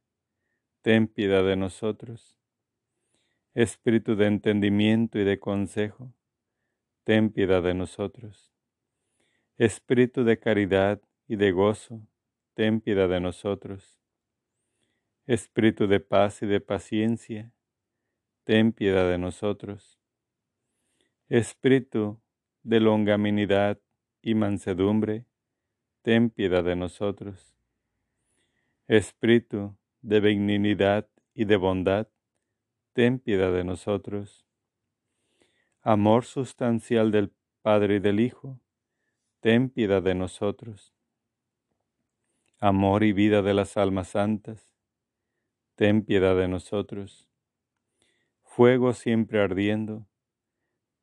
ten 0.82 1.08
piedad 1.08 1.46
de 1.46 1.56
nosotros. 1.56 2.38
Espíritu 3.54 4.18
de 4.18 4.28
entendimiento 4.28 5.18
y 5.18 5.24
de 5.24 5.40
consejo, 5.40 6.14
ten 7.04 7.32
piedad 7.32 7.64
de 7.64 7.74
nosotros. 7.74 8.52
Espíritu 9.58 10.24
de 10.24 10.40
caridad 10.40 11.02
y 11.28 11.36
de 11.36 11.52
gozo, 11.52 12.02
ten 12.54 12.82
piedad 12.82 13.10
de 13.10 13.20
nosotros. 13.20 14.00
Espíritu 15.26 15.88
de 15.88 16.00
paz 16.00 16.42
y 16.42 16.48
de 16.48 16.62
paciencia, 16.62 17.52
ten 18.44 18.72
piedad 18.72 19.08
de 19.08 19.18
nosotros. 19.18 20.00
Espíritu 21.30 22.20
de 22.64 22.80
longaminidad 22.80 23.80
y 24.22 24.36
mansedumbre, 24.36 25.26
ten 26.02 26.30
piedad 26.30 26.64
de 26.64 26.76
nosotros. 26.76 27.56
Espíritu 28.88 29.78
de 30.02 30.20
benignidad 30.20 31.08
y 31.34 31.46
de 31.46 31.56
bondad, 31.56 32.08
ten 32.94 33.20
piedad 33.20 33.54
de 33.54 33.64
nosotros. 33.64 34.46
Amor 35.82 36.26
sustancial 36.26 37.12
del 37.12 37.32
Padre 37.62 37.96
y 37.96 38.00
del 38.00 38.20
Hijo, 38.20 38.60
ten 39.40 39.70
piedad 39.70 40.02
de 40.02 40.16
nosotros. 40.16 40.94
Amor 42.60 43.04
y 43.04 43.14
vida 43.14 43.42
de 43.42 43.54
las 43.54 43.78
almas 43.78 44.10
santas, 44.10 44.72
ten 45.76 46.04
piedad 46.04 46.36
de 46.36 46.48
nosotros. 46.48 47.28
Fuego 48.44 48.94
siempre 48.94 49.42
ardiendo, 49.42 50.06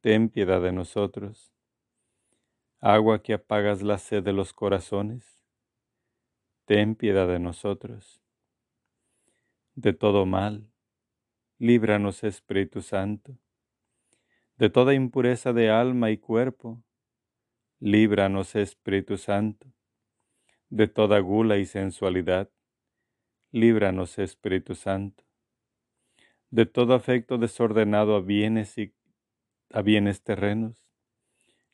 ten 0.01 0.29
piedad 0.29 0.61
de 0.61 0.73
nosotros 0.73 1.53
agua 2.81 3.23
que 3.23 3.35
apagas 3.35 3.83
la 3.83 3.99
sed 3.99 4.23
de 4.23 4.33
los 4.33 4.53
corazones, 4.53 5.43
ten 6.65 6.95
piedad 6.95 7.27
de 7.27 7.41
nosotros. 7.41 8.21
De 9.75 9.93
todo 9.93 10.27
mal, 10.27 10.71
líbranos 11.59 12.23
Espíritu 12.25 12.83
Santo. 12.83 13.37
De 14.59 14.71
toda 14.71 14.93
impureza 14.93 15.53
de 15.53 15.71
alma 15.71 16.11
y 16.11 16.19
cuerpo, 16.19 16.83
líbranos 17.79 18.57
Espíritu 18.57 19.17
Santo. 19.17 19.73
De 20.69 20.89
toda 20.89 21.21
gula 21.21 21.59
y 21.59 21.65
sensualidad, 21.65 22.51
líbranos 23.53 24.19
Espíritu 24.19 24.75
Santo. 24.75 25.23
De 26.51 26.67
todo 26.67 26.95
afecto 26.95 27.39
desordenado 27.39 28.17
a 28.17 28.21
bienes 28.21 28.77
y 28.79 28.93
a 29.71 29.81
bienes 29.81 30.25
terrenos, 30.25 30.75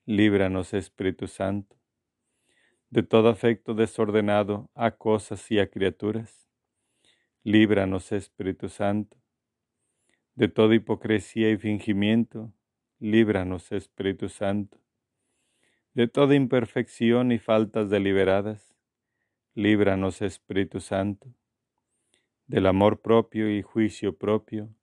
líbranos 0.05 0.75
Espíritu 0.75 1.27
Santo, 1.27 1.77
de 2.91 3.03
todo 3.03 3.31
afecto 3.31 3.73
desordenado 3.73 4.71
a 4.75 4.91
cosas 4.91 5.51
y 5.51 5.59
a 5.59 5.71
criaturas. 5.71 6.51
Líbranos 7.45 8.13
Espíritu 8.13 8.69
Santo, 8.69 9.17
de 10.35 10.49
toda 10.49 10.75
hipocresía 10.75 11.51
y 11.51 11.57
fingimiento. 11.57 12.53
Líbranos 12.99 13.73
Espíritu 13.73 14.29
Santo, 14.29 14.79
de 15.95 16.09
toda 16.09 16.35
imperfección 16.35 17.33
y 17.33 17.39
faltas 17.39 17.91
deliberadas. 17.91 18.75
Líbranos 19.55 20.23
Espíritu 20.23 20.81
Santo, 20.81 21.29
del 22.47 22.67
amor 22.67 23.01
propio 23.01 23.51
y 23.51 23.63
juicio 23.63 24.17
propio. 24.17 24.75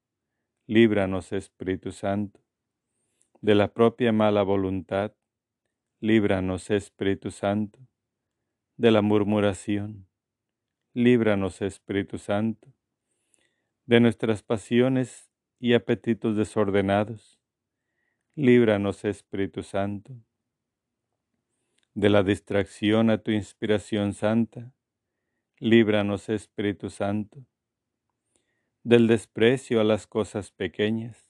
Líbranos 0.68 1.34
Espíritu 1.34 1.92
Santo 1.92 2.42
de 3.42 3.56
la 3.56 3.74
propia 3.74 4.12
mala 4.12 4.44
voluntad, 4.44 5.14
líbranos 6.00 6.70
Espíritu 6.70 7.32
Santo, 7.32 7.80
de 8.78 8.92
la 8.92 9.02
murmuración, 9.02 10.08
líbranos 10.94 11.64
Espíritu 11.64 12.20
Santo, 12.20 12.72
de 13.88 14.00
nuestras 14.00 14.44
pasiones 14.44 15.32
y 15.60 15.74
apetitos 15.74 16.38
desordenados, 16.38 17.41
líbranos 18.36 19.04
Espíritu 19.04 19.62
Santo, 19.62 20.14
de 21.94 22.10
la 22.10 22.24
distracción 22.24 23.10
a 23.10 23.18
tu 23.18 23.32
inspiración 23.32 24.14
santa, 24.14 24.74
líbranos 25.60 26.30
Espíritu 26.30 26.90
Santo, 26.90 27.46
del 28.84 29.08
desprecio 29.08 29.82
a 29.82 29.84
las 29.84 30.08
cosas 30.08 30.50
pequeñas, 30.52 31.30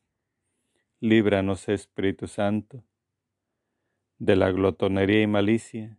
líbranos 1.00 1.68
Espíritu 1.70 2.28
Santo, 2.28 2.84
de 4.20 4.36
la 4.36 4.52
glotonería 4.52 5.24
y 5.24 5.28
malicia, 5.28 5.98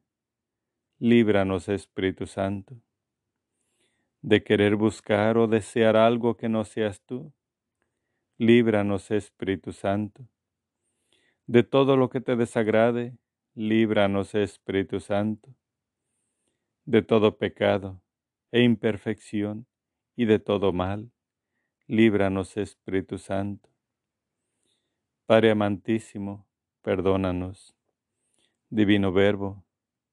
líbranos 1.01 1.69
Espíritu 1.69 2.29
Santo, 2.29 2.81
de 4.21 4.45
querer 4.45 4.77
buscar 4.77 5.37
o 5.37 5.49
desear 5.49 5.97
algo 5.97 6.37
que 6.37 6.49
no 6.49 6.65
seas 6.65 7.01
tú, 7.01 7.33
líbranos 8.39 9.11
Espíritu 9.11 9.73
Santo, 9.73 10.29
de 11.47 11.63
todo 11.63 11.97
lo 11.97 12.11
que 12.11 12.21
te 12.21 12.37
desagrade, 12.37 13.17
líbranos 13.55 14.35
Espíritu 14.35 15.01
Santo, 15.01 15.55
de 16.85 17.03
todo 17.03 17.39
pecado 17.39 18.03
e 18.51 18.63
imperfección 18.63 19.67
y 20.17 20.25
de 20.25 20.39
todo 20.39 20.73
mal, 20.73 21.11
líbranos 21.87 22.57
Espíritu 22.57 23.19
Santo 23.19 23.73
Padre 25.33 25.53
amantísimo, 25.53 26.47
perdónanos. 26.83 27.75
Divino 28.69 29.13
Verbo, 29.13 29.65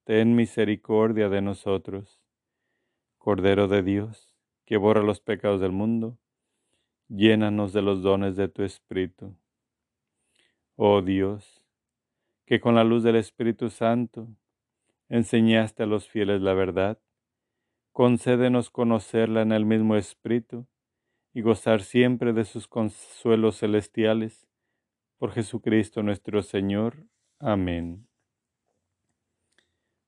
ten 0.06 0.34
misericordia 0.34 1.28
de 1.28 1.42
nosotros. 1.42 2.22
Cordero 3.18 3.68
de 3.68 3.84
Dios, 3.84 4.34
que 4.64 4.78
borra 4.78 5.02
los 5.02 5.20
pecados 5.20 5.60
del 5.60 5.74
mundo, 5.74 6.18
llénanos 7.10 7.74
de 7.74 7.82
los 7.82 8.02
dones 8.02 8.38
de 8.38 8.48
tu 8.48 8.64
Espíritu. 8.64 9.36
Oh 10.82 11.02
Dios, 11.02 11.62
que 12.46 12.62
con 12.62 12.74
la 12.74 12.86
luz 12.86 13.04
del 13.04 13.18
Espíritu 13.18 13.70
Santo 13.70 14.30
enseñaste 15.10 15.84
a 15.84 15.86
los 15.86 16.08
fieles 16.08 16.40
la 16.40 16.54
verdad, 16.54 16.98
concédenos 17.92 18.70
conocerla 18.70 19.42
en 19.42 19.52
el 19.52 19.66
mismo 19.66 19.98
Espíritu 19.98 20.68
y 21.34 21.42
gozar 21.42 21.82
siempre 21.82 22.32
de 22.32 22.46
sus 22.46 22.70
consuelos 22.70 23.58
celestiales 23.58 24.48
por 25.18 25.34
Jesucristo 25.34 26.02
nuestro 26.02 26.44
Señor. 26.44 26.96
Amén. 27.40 28.08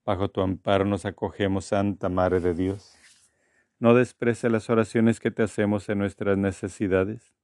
Bajo 0.06 0.30
tu 0.30 0.40
amparo 0.40 0.86
nos 0.86 1.06
acogemos, 1.06 1.66
Santa 1.66 2.08
Madre 2.08 2.40
de 2.40 2.54
Dios. 2.54 2.98
No 3.78 3.94
desprece 3.94 4.50
las 4.50 4.70
oraciones 4.70 5.20
que 5.20 5.32
te 5.32 5.44
hacemos 5.44 5.90
en 5.90 5.98
nuestras 5.98 6.38
necesidades. 6.38 7.36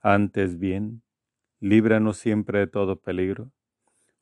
Antes 0.00 0.58
bien, 0.58 1.02
líbranos 1.62 2.18
siempre 2.18 2.58
de 2.58 2.66
todo 2.66 2.96
peligro. 2.96 3.50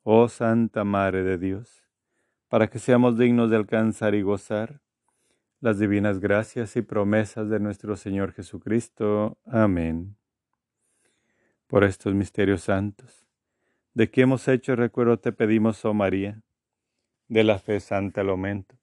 Oh 0.04 0.28
Santa 0.28 0.84
Madre 0.84 1.24
de 1.24 1.38
Dios, 1.38 1.82
para 2.48 2.68
que 2.68 2.78
seamos 2.78 3.18
dignos 3.18 3.50
de 3.50 3.56
alcanzar 3.56 4.14
y 4.14 4.22
gozar 4.22 4.80
las 5.60 5.78
divinas 5.78 6.20
gracias 6.20 6.76
y 6.76 6.82
promesas 6.82 7.50
de 7.50 7.58
nuestro 7.58 7.96
Señor 7.96 8.32
Jesucristo. 8.32 9.38
Amén 9.44 10.16
por 11.70 11.84
estos 11.84 12.14
misterios 12.14 12.62
santos. 12.62 13.24
De 13.94 14.10
que 14.10 14.22
hemos 14.22 14.48
hecho 14.48 14.74
recuerdo 14.74 15.18
te 15.20 15.32
pedimos, 15.32 15.84
oh 15.84 15.94
María, 15.94 16.42
de 17.28 17.44
la 17.44 17.60
fe 17.60 17.78
santa 17.78 18.22
el 18.22 18.28
aumento, 18.28 18.76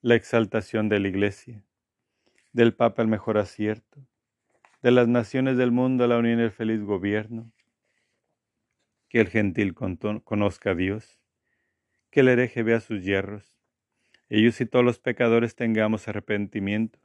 la 0.00 0.14
exaltación 0.14 0.88
de 0.88 0.98
la 0.98 1.08
Iglesia, 1.08 1.62
del 2.52 2.74
Papa 2.74 3.02
el 3.02 3.08
mejor 3.08 3.36
acierto, 3.36 4.00
de 4.82 4.90
las 4.90 5.08
naciones 5.08 5.58
del 5.58 5.72
mundo 5.72 6.06
la 6.06 6.16
unión 6.16 6.40
y 6.40 6.44
el 6.44 6.50
feliz 6.50 6.82
gobierno, 6.82 7.52
que 9.12 9.20
el 9.20 9.28
gentil 9.28 9.74
conozca 9.74 10.70
a 10.70 10.74
Dios, 10.74 11.20
que 12.10 12.20
el 12.20 12.28
hereje 12.28 12.62
vea 12.62 12.80
sus 12.80 13.04
hierros, 13.04 13.58
ellos 14.30 14.58
y 14.62 14.64
todos 14.64 14.82
los 14.82 15.00
pecadores 15.00 15.54
tengamos 15.54 16.08
arrepentimiento, 16.08 16.98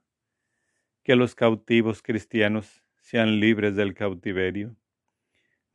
que 1.04 1.18
los 1.18 1.36
cautivos 1.36 2.02
cristianos 2.02 2.82
sean 3.02 3.42
libres 3.42 3.76
del 3.76 3.94
cautiverio, 3.94 4.78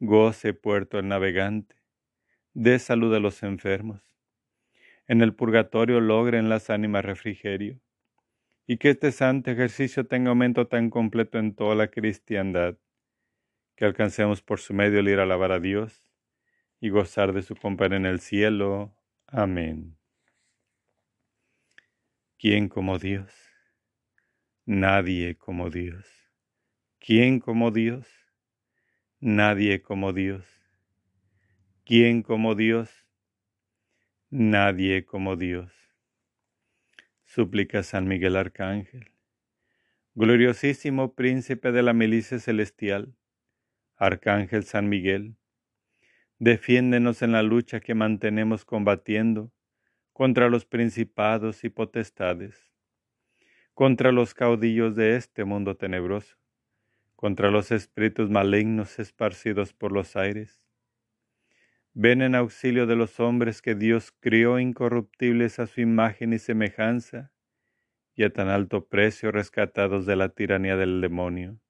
goce 0.00 0.54
puerto 0.54 0.98
el 0.98 1.06
navegante, 1.06 1.76
dé 2.54 2.78
salud 2.78 3.14
a 3.14 3.20
los 3.20 3.42
enfermos. 3.42 4.16
en 5.08 5.20
el 5.20 5.34
purgatorio 5.34 6.00
logren 6.00 6.48
las 6.48 6.70
ánimas 6.70 7.04
refrigerio, 7.04 7.78
y 8.66 8.78
que 8.78 8.88
este 8.88 9.12
santo 9.12 9.50
ejercicio 9.50 10.06
tenga 10.06 10.30
aumento 10.30 10.66
tan 10.66 10.88
completo 10.88 11.38
en 11.38 11.54
toda 11.54 11.74
la 11.74 11.88
cristiandad, 11.88 12.78
que 13.76 13.84
alcancemos 13.84 14.40
por 14.40 14.60
su 14.60 14.72
medio 14.72 15.00
el 15.00 15.08
ir 15.10 15.18
a 15.18 15.24
alabar 15.24 15.52
a 15.52 15.60
Dios 15.60 16.11
y 16.82 16.88
gozar 16.88 17.32
de 17.32 17.42
su 17.42 17.54
compañía 17.54 17.96
en 17.96 18.06
el 18.06 18.18
cielo. 18.18 18.92
Amén. 19.28 19.96
¿Quién 22.36 22.68
como 22.68 22.98
Dios? 22.98 23.32
Nadie 24.66 25.36
como 25.36 25.70
Dios. 25.70 26.04
¿Quién 26.98 27.38
como 27.38 27.70
Dios? 27.70 28.08
Nadie 29.20 29.80
como 29.80 30.12
Dios. 30.12 30.44
¿Quién 31.84 32.24
como 32.24 32.56
Dios? 32.56 32.90
Nadie 34.30 35.04
como 35.04 35.36
Dios. 35.36 35.72
Súplica 37.22 37.84
San 37.84 38.08
Miguel 38.08 38.34
Arcángel. 38.34 39.12
Gloriosísimo 40.16 41.14
príncipe 41.14 41.70
de 41.70 41.84
la 41.84 41.92
milicia 41.92 42.40
celestial, 42.40 43.14
Arcángel 43.96 44.64
San 44.64 44.88
Miguel, 44.88 45.36
defiéndenos 46.44 47.22
en 47.22 47.30
la 47.30 47.42
lucha 47.44 47.78
que 47.78 47.94
mantenemos 47.94 48.64
combatiendo 48.64 49.52
contra 50.12 50.50
los 50.50 50.64
principados 50.64 51.62
y 51.62 51.70
potestades, 51.70 52.72
contra 53.74 54.10
los 54.10 54.34
caudillos 54.34 54.96
de 54.96 55.14
este 55.14 55.44
mundo 55.44 55.76
tenebroso, 55.76 56.36
contra 57.14 57.52
los 57.52 57.70
espíritus 57.70 58.28
malignos 58.28 58.98
esparcidos 58.98 59.72
por 59.72 59.92
los 59.92 60.16
aires 60.16 60.62
Ven 61.94 62.22
en 62.22 62.34
auxilio 62.34 62.86
de 62.86 62.96
los 62.96 63.20
hombres 63.20 63.60
que 63.60 63.74
Dios 63.74 64.12
crió 64.18 64.58
incorruptibles 64.58 65.58
a 65.58 65.66
su 65.66 65.82
imagen 65.82 66.32
y 66.32 66.38
semejanza, 66.38 67.32
y 68.14 68.24
a 68.24 68.32
tan 68.32 68.48
alto 68.48 68.88
precio 68.88 69.30
rescatados 69.30 70.06
de 70.06 70.16
la 70.16 70.30
tiranía 70.30 70.76
del 70.76 71.02
demonio. 71.02 71.60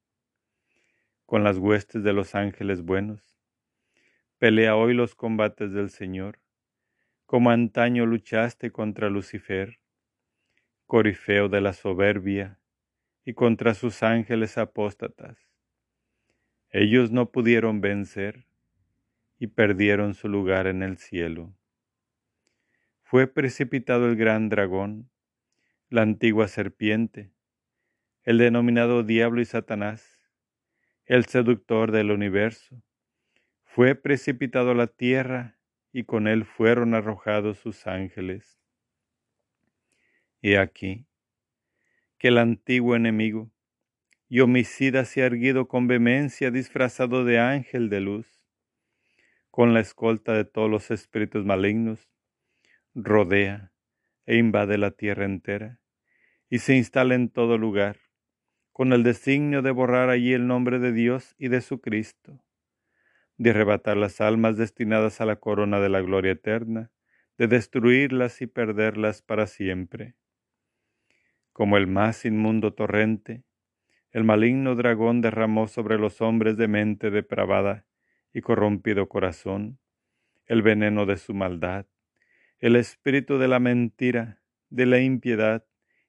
Con 1.25 1.43
las 1.43 1.57
huestes 1.57 2.03
de 2.03 2.13
los 2.13 2.35
ángeles 2.35 2.83
buenos, 2.83 3.32
pelea 4.43 4.75
hoy 4.75 4.93
los 4.93 5.15
combates 5.15 5.71
del 5.71 5.89
Señor, 5.89 6.37
como 7.25 7.49
antaño 7.49 8.05
luchaste 8.05 8.71
contra 8.71 9.09
Lucifer, 9.09 9.79
corifeo 10.85 11.47
de 11.47 11.61
la 11.61 11.71
soberbia, 11.71 12.59
y 13.23 13.35
contra 13.35 13.73
sus 13.73 14.03
ángeles 14.03 14.57
apóstatas. 14.57 15.37
Ellos 16.71 17.09
no 17.09 17.31
pudieron 17.31 17.79
vencer, 17.79 18.45
y 19.39 19.47
perdieron 19.47 20.13
su 20.13 20.27
lugar 20.27 20.67
en 20.67 20.83
el 20.83 20.97
cielo. 20.97 21.55
Fue 23.01 23.27
precipitado 23.27 24.09
el 24.09 24.17
gran 24.17 24.49
dragón, 24.49 25.09
la 25.89 26.01
antigua 26.01 26.49
serpiente, 26.49 27.31
el 28.23 28.39
denominado 28.39 29.03
diablo 29.03 29.39
y 29.39 29.45
Satanás, 29.45 30.19
el 31.05 31.27
seductor 31.27 31.93
del 31.93 32.11
universo. 32.11 32.83
Fue 33.75 33.95
precipitado 33.95 34.69
a 34.69 34.75
la 34.75 34.85
tierra 34.85 35.57
y 35.91 36.03
con 36.03 36.27
él 36.27 36.45
fueron 36.45 36.93
arrojados 36.93 37.57
sus 37.57 37.87
ángeles. 37.87 38.61
Y 40.41 40.53
aquí, 40.53 41.07
que 42.19 42.27
el 42.27 42.37
antiguo 42.37 42.95
enemigo 42.95 43.51
y 44.29 44.41
homicida 44.41 45.05
se 45.05 45.23
ha 45.23 45.25
erguido 45.25 45.67
con 45.67 45.87
vehemencia 45.87 46.51
disfrazado 46.51 47.25
de 47.25 47.39
ángel 47.39 47.89
de 47.89 48.01
luz 48.01 48.45
con 49.49 49.73
la 49.73 49.79
escolta 49.79 50.33
de 50.33 50.45
todos 50.45 50.69
los 50.69 50.91
espíritus 50.91 51.43
malignos, 51.43 52.11
rodea 52.93 53.71
e 54.27 54.37
invade 54.37 54.77
la 54.77 54.91
tierra 54.91 55.25
entera, 55.25 55.79
y 56.47 56.59
se 56.59 56.75
instala 56.75 57.15
en 57.15 57.27
todo 57.29 57.57
lugar, 57.57 58.01
con 58.71 58.93
el 58.93 59.01
designio 59.01 59.63
de 59.63 59.71
borrar 59.71 60.11
allí 60.11 60.33
el 60.33 60.45
nombre 60.45 60.77
de 60.77 60.91
Dios 60.91 61.33
y 61.39 61.47
de 61.47 61.61
su 61.61 61.81
Cristo, 61.81 62.39
de 63.37 63.51
arrebatar 63.51 63.97
las 63.97 64.21
almas 64.21 64.57
destinadas 64.57 65.21
a 65.21 65.25
la 65.25 65.37
corona 65.37 65.79
de 65.79 65.89
la 65.89 66.01
gloria 66.01 66.33
eterna, 66.33 66.91
de 67.37 67.47
destruirlas 67.47 68.41
y 68.41 68.47
perderlas 68.47 69.21
para 69.21 69.47
siempre. 69.47 70.15
Como 71.51 71.77
el 71.77 71.87
más 71.87 72.25
inmundo 72.25 72.73
torrente, 72.73 73.43
el 74.11 74.23
maligno 74.23 74.75
dragón 74.75 75.21
derramó 75.21 75.67
sobre 75.67 75.97
los 75.97 76.21
hombres 76.21 76.57
de 76.57 76.67
mente 76.67 77.09
depravada 77.09 77.85
y 78.33 78.41
corrompido 78.41 79.09
corazón, 79.09 79.79
el 80.45 80.61
veneno 80.61 81.05
de 81.05 81.17
su 81.17 81.33
maldad, 81.33 81.87
el 82.59 82.75
espíritu 82.75 83.39
de 83.39 83.47
la 83.47 83.59
mentira, 83.59 84.41
de 84.69 84.85
la 84.85 84.99
impiedad 84.99 85.65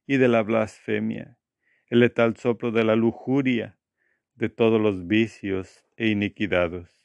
y 0.06 0.18
de 0.18 0.28
la 0.28 0.42
blasfemia, 0.42 1.38
el 1.88 2.00
letal 2.00 2.36
soplo 2.36 2.70
de 2.70 2.84
la 2.84 2.96
lujuria, 2.96 3.78
de 4.34 4.48
todos 4.48 4.80
los 4.80 5.06
vicios 5.06 5.84
e 5.96 6.08
iniquidades. 6.08 7.03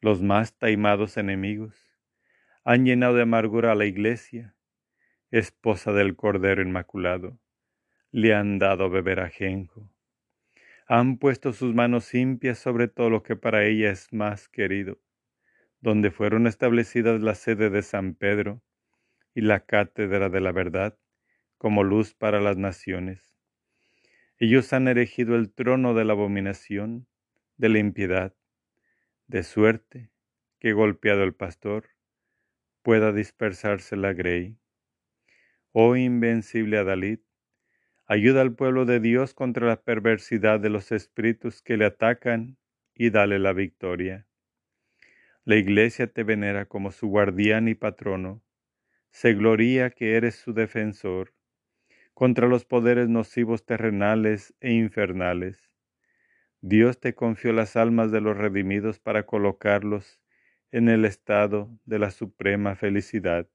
Los 0.00 0.22
más 0.22 0.56
taimados 0.56 1.16
enemigos 1.16 1.76
han 2.64 2.84
llenado 2.84 3.14
de 3.14 3.22
amargura 3.22 3.72
a 3.72 3.74
la 3.74 3.86
iglesia, 3.86 4.54
esposa 5.30 5.92
del 5.92 6.16
Cordero 6.16 6.62
Inmaculado, 6.62 7.38
le 8.10 8.34
han 8.34 8.58
dado 8.58 8.90
beber 8.90 9.20
ajenjo 9.20 9.90
han 10.90 11.18
puesto 11.18 11.52
sus 11.52 11.74
manos 11.74 12.14
limpias 12.14 12.58
sobre 12.58 12.88
todo 12.88 13.10
lo 13.10 13.22
que 13.22 13.36
para 13.36 13.66
ella 13.66 13.90
es 13.90 14.10
más 14.10 14.48
querido, 14.48 14.98
donde 15.82 16.10
fueron 16.10 16.46
establecidas 16.46 17.20
la 17.20 17.34
sede 17.34 17.68
de 17.68 17.82
San 17.82 18.14
Pedro 18.14 18.62
y 19.34 19.42
la 19.42 19.60
cátedra 19.60 20.30
de 20.30 20.40
la 20.40 20.50
verdad 20.50 20.98
como 21.58 21.84
luz 21.84 22.14
para 22.14 22.40
las 22.40 22.56
naciones. 22.56 23.36
Ellos 24.38 24.72
han 24.72 24.88
erigido 24.88 25.36
el 25.36 25.52
trono 25.52 25.92
de 25.92 26.06
la 26.06 26.14
abominación, 26.14 27.06
de 27.58 27.68
la 27.68 27.80
impiedad, 27.80 28.34
de 29.28 29.42
suerte 29.42 30.10
que 30.58 30.72
golpeado 30.72 31.22
el 31.22 31.34
pastor 31.34 31.90
pueda 32.82 33.12
dispersarse 33.12 33.96
la 33.96 34.12
grey. 34.12 34.58
Oh 35.72 35.96
invencible 35.96 36.78
Adalid, 36.78 37.20
Ayuda 38.10 38.40
al 38.40 38.54
pueblo 38.54 38.86
de 38.86 39.00
Dios 39.00 39.34
contra 39.34 39.66
la 39.66 39.82
perversidad 39.82 40.60
de 40.60 40.70
los 40.70 40.92
espíritus 40.92 41.60
que 41.60 41.76
le 41.76 41.84
atacan 41.84 42.56
y 42.94 43.10
dale 43.10 43.38
la 43.38 43.52
victoria. 43.52 44.26
La 45.44 45.56
iglesia 45.56 46.06
te 46.06 46.22
venera 46.22 46.64
como 46.64 46.90
su 46.90 47.08
guardián 47.08 47.68
y 47.68 47.74
patrono. 47.74 48.42
Se 49.10 49.34
gloria 49.34 49.90
que 49.90 50.16
eres 50.16 50.36
su 50.36 50.54
defensor 50.54 51.34
contra 52.14 52.48
los 52.48 52.64
poderes 52.64 53.10
nocivos 53.10 53.66
terrenales 53.66 54.54
e 54.60 54.72
infernales. 54.72 55.67
Dios 56.60 56.98
te 56.98 57.14
confió 57.14 57.52
las 57.52 57.76
almas 57.76 58.10
de 58.10 58.20
los 58.20 58.36
redimidos 58.36 58.98
para 58.98 59.26
colocarlos 59.26 60.20
en 60.72 60.88
el 60.88 61.04
estado 61.04 61.70
de 61.84 62.00
la 62.00 62.10
suprema 62.10 62.74
felicidad. 62.74 63.48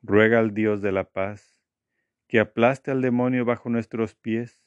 Ruega 0.00 0.38
al 0.38 0.54
Dios 0.54 0.80
de 0.80 0.92
la 0.92 1.04
paz 1.10 1.58
que 2.26 2.40
aplaste 2.40 2.90
al 2.90 3.02
demonio 3.02 3.44
bajo 3.44 3.70
nuestros 3.70 4.14
pies, 4.14 4.62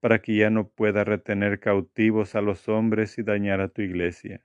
para 0.00 0.20
que 0.22 0.36
ya 0.36 0.50
no 0.50 0.68
pueda 0.68 1.02
retener 1.02 1.60
cautivos 1.60 2.34
a 2.34 2.40
los 2.40 2.68
hombres 2.68 3.18
y 3.18 3.22
dañar 3.22 3.60
a 3.60 3.68
tu 3.68 3.82
iglesia. 3.82 4.44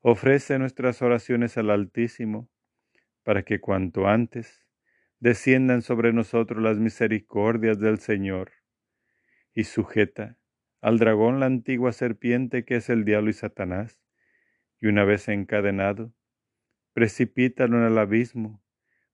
Ofrece 0.00 0.58
nuestras 0.58 1.00
oraciones 1.02 1.56
al 1.58 1.70
Altísimo, 1.70 2.48
para 3.24 3.44
que 3.44 3.60
cuanto 3.60 4.06
antes 4.06 4.66
desciendan 5.20 5.82
sobre 5.82 6.12
nosotros 6.12 6.62
las 6.62 6.78
misericordias 6.78 7.78
del 7.78 7.98
Señor, 7.98 8.52
y 9.54 9.64
sujeta 9.64 10.38
al 10.82 10.98
dragón 10.98 11.38
la 11.38 11.46
antigua 11.46 11.92
serpiente 11.92 12.64
que 12.64 12.76
es 12.76 12.90
el 12.90 13.04
diablo 13.04 13.30
y 13.30 13.34
Satanás, 13.34 13.98
y 14.80 14.88
una 14.88 15.04
vez 15.04 15.28
encadenado, 15.28 16.12
precipítalo 16.92 17.78
en 17.78 17.84
el 17.84 17.96
abismo, 17.98 18.60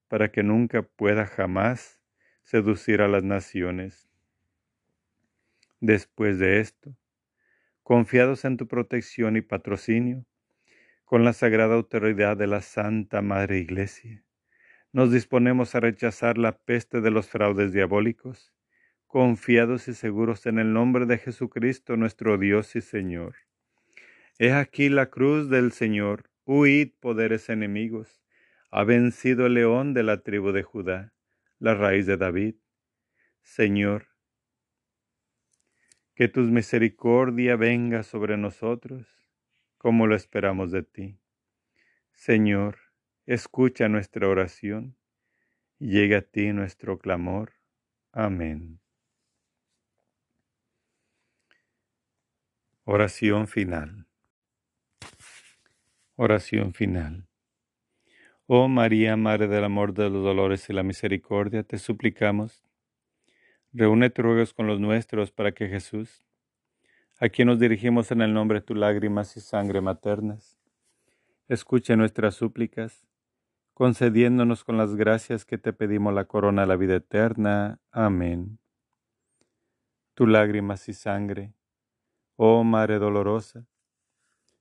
para 0.09 0.33
que 0.33 0.43
nunca 0.43 0.83
pueda 0.83 1.27
jamás 1.27 2.01
seducir 2.43 3.03
a 3.03 3.09
las 3.09 3.23
naciones. 3.23 4.09
Después 5.81 6.39
de 6.39 6.61
esto, 6.61 6.97
confiados 7.83 8.47
en 8.47 8.57
tu 8.57 8.66
protección 8.66 9.37
y 9.37 9.43
patrocinio, 9.43 10.25
con 11.05 11.23
la 11.23 11.35
sagrada 11.35 11.75
autoridad 11.75 12.39
de 12.39 12.47
la 12.47 12.62
Santa 12.62 13.21
Madre 13.21 13.59
Iglesia, 13.59 14.25
nos 14.93 15.12
disponemos 15.12 15.75
a 15.75 15.81
rechazar 15.81 16.39
la 16.39 16.57
peste 16.57 17.03
de 17.03 17.11
los 17.11 17.29
fraudes 17.29 17.73
diabólicos, 17.73 18.55
confiados 19.09 19.88
y 19.88 19.94
seguros 19.94 20.46
en 20.46 20.61
el 20.61 20.72
nombre 20.72 21.04
de 21.06 21.18
Jesucristo 21.18 21.96
nuestro 21.96 22.38
Dios 22.38 22.76
y 22.76 22.80
Señor. 22.80 23.34
He 24.38 24.52
aquí 24.52 24.88
la 24.88 25.06
cruz 25.06 25.50
del 25.50 25.72
Señor, 25.72 26.30
huid 26.44 26.92
poderes 27.00 27.48
enemigos, 27.48 28.22
ha 28.70 28.84
vencido 28.84 29.46
el 29.46 29.54
león 29.54 29.94
de 29.94 30.04
la 30.04 30.22
tribu 30.22 30.52
de 30.52 30.62
Judá 30.62 31.12
la 31.59 31.74
raíz 31.74 32.06
de 32.06 32.16
David. 32.16 32.54
Señor, 33.42 34.06
que 36.14 36.28
tu 36.28 36.40
misericordia 36.40 37.56
venga 37.56 38.02
sobre 38.02 38.36
nosotros, 38.36 39.06
como 39.76 40.06
lo 40.06 40.14
esperamos 40.14 40.70
de 40.70 40.82
ti. 40.82 41.18
Señor, 42.12 42.78
escucha 43.26 43.88
nuestra 43.88 44.28
oración 44.28 44.96
y 45.78 45.90
llegue 45.90 46.16
a 46.16 46.22
ti 46.22 46.52
nuestro 46.52 46.98
clamor. 46.98 47.54
Amén. 48.12 48.80
Oración 52.91 53.49
final. 53.49 54.07
Oración 56.16 56.72
final. 56.72 57.28
Oh 58.47 58.66
María, 58.66 59.14
Madre 59.14 59.47
del 59.47 59.64
amor, 59.64 59.93
de 59.93 60.09
los 60.09 60.24
dolores 60.24 60.70
y 60.70 60.72
la 60.72 60.82
misericordia, 60.82 61.62
te 61.64 61.76
suplicamos, 61.76 62.64
reúne 63.74 64.09
tus 64.09 64.24
ruegos 64.24 64.55
con 64.55 64.66
los 64.66 64.80
nuestros 64.80 65.30
para 65.30 65.53
que 65.53 65.68
Jesús, 65.68 66.24
a 67.20 67.28
quien 67.28 67.49
nos 67.49 67.59
dirigimos 67.59 68.11
en 68.11 68.22
el 68.22 68.32
nombre 68.32 68.61
de 68.61 68.64
tus 68.64 68.78
lágrimas 68.78 69.36
y 69.36 69.43
sangre 69.43 69.82
maternas, 69.82 70.59
escuche 71.47 71.95
nuestras 71.95 72.36
súplicas, 72.36 73.07
concediéndonos 73.74 74.64
con 74.64 74.78
las 74.78 74.97
gracias 74.97 75.45
que 75.45 75.59
te 75.59 75.74
pedimos 75.74 76.14
la 76.14 76.24
corona 76.24 76.62
de 76.62 76.68
la 76.68 76.76
vida 76.76 76.97
eterna. 76.97 77.80
Amén. 77.91 78.59
Tu 80.14 80.26
lágrimas 80.26 80.89
y 80.89 80.95
sangre, 80.95 81.53
oh 82.41 82.62
Madre 82.62 83.01
dolorosa, 83.01 83.66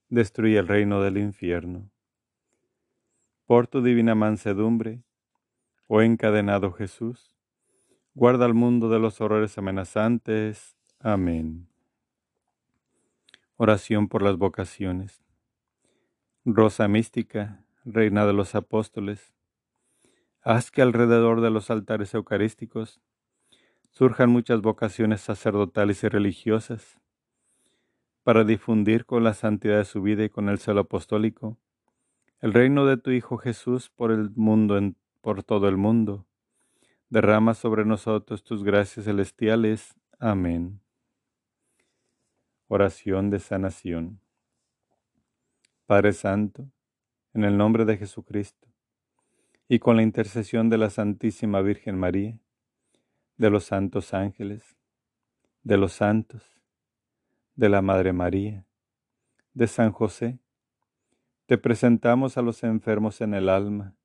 destruye 0.09 0.57
el 0.57 0.67
reino 0.67 1.03
del 1.03 1.19
infierno. 1.19 1.91
Por 3.45 3.67
tu 3.67 3.83
divina 3.83 4.15
mansedumbre, 4.15 5.03
oh 5.85 6.01
encadenado 6.01 6.71
Jesús, 6.71 7.35
guarda 8.15 8.45
al 8.45 8.55
mundo 8.55 8.89
de 8.89 8.97
los 8.97 9.21
horrores 9.21 9.59
amenazantes. 9.59 10.75
Amén. 10.99 11.69
Oración 13.57 14.07
por 14.07 14.23
las 14.23 14.37
vocaciones. 14.37 15.23
Rosa 16.45 16.87
mística, 16.87 17.63
Reina 17.85 18.25
de 18.25 18.33
los 18.33 18.55
Apóstoles, 18.55 19.35
haz 20.41 20.71
que 20.71 20.81
alrededor 20.81 21.41
de 21.41 21.51
los 21.51 21.69
altares 21.69 22.15
eucarísticos 22.15 22.99
surjan 23.91 24.31
muchas 24.31 24.61
vocaciones 24.61 25.21
sacerdotales 25.21 26.03
y 26.03 26.07
religiosas 26.07 26.99
para 28.27 28.43
difundir 28.43 29.05
con 29.05 29.23
la 29.23 29.33
santidad 29.33 29.77
de 29.77 29.85
su 29.85 30.01
vida 30.01 30.25
y 30.25 30.29
con 30.29 30.49
el 30.49 30.59
celo 30.59 30.81
apostólico 30.81 31.57
el 32.41 32.51
reino 32.51 32.85
de 32.85 32.97
tu 32.97 33.11
Hijo 33.11 33.37
Jesús 33.37 33.89
por 33.89 34.11
el 34.11 34.31
mundo, 34.31 34.77
por 35.21 35.43
todo 35.43 35.69
el 35.69 35.77
mundo. 35.77 36.27
Derrama 37.07 37.53
sobre 37.53 37.85
nosotros 37.85 38.43
tus 38.43 38.65
gracias 38.65 39.05
celestiales. 39.05 39.95
Amén. 40.19 40.81
Oración 42.67 43.29
de 43.29 43.39
sanación. 43.39 44.19
Padre 45.85 46.11
Santo, 46.11 46.69
en 47.33 47.45
el 47.45 47.57
nombre 47.57 47.85
de 47.85 47.95
Jesucristo, 47.95 48.67
y 49.69 49.79
con 49.79 49.95
la 49.95 50.03
intercesión 50.03 50.69
de 50.69 50.77
la 50.77 50.89
Santísima 50.89 51.61
Virgen 51.61 51.97
María, 51.97 52.37
de 53.37 53.49
los 53.49 53.63
santos 53.63 54.13
ángeles, 54.13 54.75
de 55.63 55.77
los 55.77 55.93
santos, 55.93 56.56
de 57.57 57.69
la 57.69 57.81
Madre 57.81 58.13
María, 58.13 58.67
de 59.55 59.65
San 59.65 59.91
José, 59.91 60.37
te 61.47 61.57
presentamos 61.57 62.37
a 62.37 62.43
los 62.43 62.63
enfermos 62.63 63.19
en 63.19 63.33
el 63.33 63.49
alma, 63.49 63.95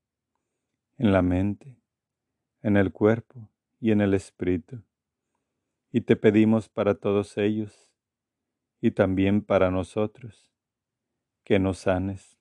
en 0.97 1.13
la 1.13 1.21
mente, 1.21 1.77
en 2.63 2.79
el 2.79 2.93
cuerpo 2.93 3.51
y 3.79 3.91
en 3.91 4.01
el 4.01 4.15
espíritu. 4.15 4.83
Y 5.93 6.01
te 6.01 6.17
pedimos 6.17 6.71
para 6.71 6.95
todos 6.95 7.37
ellos 7.37 7.93
y 8.81 8.93
también 8.93 9.43
para 9.43 9.71
nosotros, 9.71 10.51
que 11.45 11.59
nos 11.59 11.77
sanes. 11.77 12.39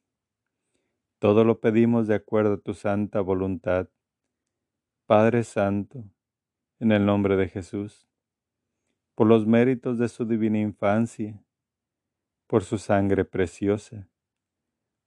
Todo 1.20 1.43
lo 1.43 1.59
pedimos 1.59 2.07
de 2.07 2.16
acuerdo 2.16 2.53
a 2.53 2.62
tu 2.62 2.74
santa 2.74 3.20
voluntad. 3.20 3.89
Padre 5.07 5.43
Santo, 5.43 6.05
en 6.80 6.93
el 6.93 7.05
nombre 7.05 7.36
de 7.36 7.49
Jesús, 7.49 8.11
por 9.16 9.28
los 9.28 9.45
méritos 9.45 9.97
de 9.97 10.07
su 10.07 10.26
divina 10.26 10.59
infancia, 10.59 11.43
por 12.47 12.64
su 12.64 12.78
sangre 12.78 13.26
preciosa, 13.26 14.09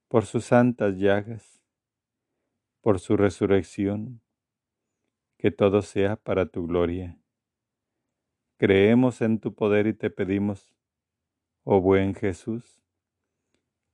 por 0.07 0.25
sus 0.25 0.45
santas 0.45 0.97
llagas, 0.97 1.61
por 2.81 2.99
su 2.99 3.17
resurrección, 3.17 4.21
que 5.37 5.51
todo 5.51 5.81
sea 5.81 6.15
para 6.15 6.45
tu 6.45 6.65
gloria. 6.67 7.19
Creemos 8.57 9.21
en 9.21 9.39
tu 9.39 9.53
poder 9.53 9.87
y 9.87 9.93
te 9.93 10.09
pedimos, 10.09 10.75
oh 11.63 11.81
buen 11.81 12.15
Jesús, 12.15 12.81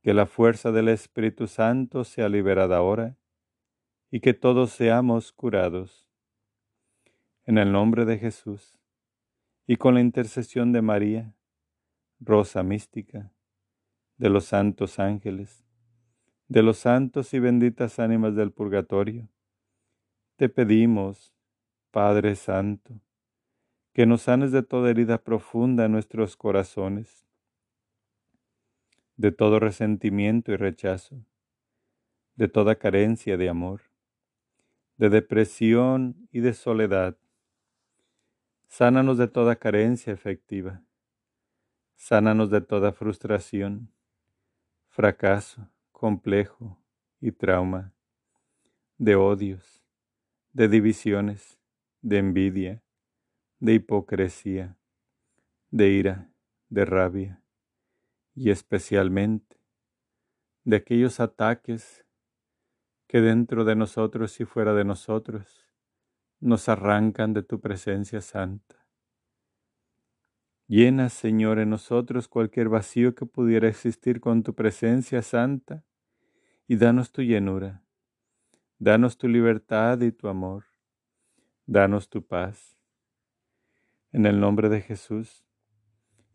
que 0.01 0.13
la 0.13 0.25
fuerza 0.25 0.71
del 0.71 0.89
Espíritu 0.89 1.47
Santo 1.47 2.03
sea 2.03 2.29
liberada 2.29 2.77
ahora 2.77 3.17
y 4.09 4.19
que 4.19 4.33
todos 4.33 4.71
seamos 4.71 5.31
curados. 5.31 6.07
En 7.45 7.57
el 7.57 7.71
nombre 7.71 8.05
de 8.05 8.17
Jesús 8.17 8.80
y 9.67 9.77
con 9.77 9.95
la 9.95 10.01
intercesión 10.01 10.71
de 10.71 10.81
María, 10.81 11.33
Rosa 12.19 12.63
mística, 12.63 13.31
de 14.17 14.29
los 14.29 14.45
santos 14.45 14.99
ángeles, 14.99 15.65
de 16.47 16.63
los 16.63 16.77
santos 16.77 17.33
y 17.33 17.39
benditas 17.39 17.99
ánimas 17.99 18.35
del 18.35 18.51
purgatorio, 18.51 19.29
te 20.35 20.49
pedimos, 20.49 21.33
Padre 21.91 22.35
Santo, 22.35 22.99
que 23.93 24.05
nos 24.05 24.23
sanes 24.23 24.51
de 24.51 24.63
toda 24.63 24.89
herida 24.89 25.17
profunda 25.17 25.85
en 25.85 25.91
nuestros 25.91 26.37
corazones, 26.37 27.25
de 29.17 29.31
todo 29.31 29.59
resentimiento 29.59 30.51
y 30.51 30.55
rechazo, 30.55 31.23
de 32.35 32.47
toda 32.47 32.75
carencia 32.75 33.37
de 33.37 33.49
amor, 33.49 33.81
de 34.97 35.09
depresión 35.09 36.27
y 36.31 36.39
de 36.39 36.53
soledad. 36.53 37.17
Sánanos 38.73 39.17
de 39.17 39.27
toda 39.27 39.57
carencia 39.57 40.13
efectiva. 40.13 40.81
Sánanos 41.97 42.49
de 42.49 42.61
toda 42.61 42.93
frustración, 42.93 43.91
fracaso, 44.87 45.69
complejo 45.91 46.81
y 47.19 47.33
trauma, 47.33 47.93
de 48.97 49.17
odios, 49.17 49.83
de 50.53 50.69
divisiones, 50.69 51.59
de 52.01 52.19
envidia, 52.19 52.81
de 53.59 53.73
hipocresía, 53.73 54.77
de 55.69 55.89
ira, 55.89 56.29
de 56.69 56.85
rabia 56.85 57.43
y 58.35 58.51
especialmente 58.51 59.57
de 60.63 60.77
aquellos 60.77 61.19
ataques 61.19 62.05
que 63.07 63.19
dentro 63.19 63.65
de 63.65 63.75
nosotros 63.75 64.39
y 64.39 64.45
fuera 64.45 64.73
de 64.73 64.85
nosotros 64.85 65.70
nos 66.41 66.67
arrancan 66.67 67.33
de 67.33 67.43
tu 67.43 67.61
presencia 67.61 68.19
santa. 68.19 68.85
Llena, 70.67 71.09
Señor, 71.09 71.59
en 71.59 71.69
nosotros 71.69 72.27
cualquier 72.27 72.69
vacío 72.69 73.13
que 73.13 73.25
pudiera 73.25 73.67
existir 73.67 74.19
con 74.19 74.41
tu 74.41 74.55
presencia 74.55 75.21
santa 75.21 75.83
y 76.67 76.77
danos 76.77 77.11
tu 77.11 77.21
llenura. 77.21 77.83
Danos 78.79 79.17
tu 79.17 79.27
libertad 79.27 80.01
y 80.01 80.11
tu 80.11 80.27
amor. 80.27 80.65
Danos 81.65 82.09
tu 82.09 82.25
paz. 82.25 82.77
En 84.11 84.25
el 84.25 84.39
nombre 84.39 84.69
de 84.69 84.81
Jesús 84.81 85.45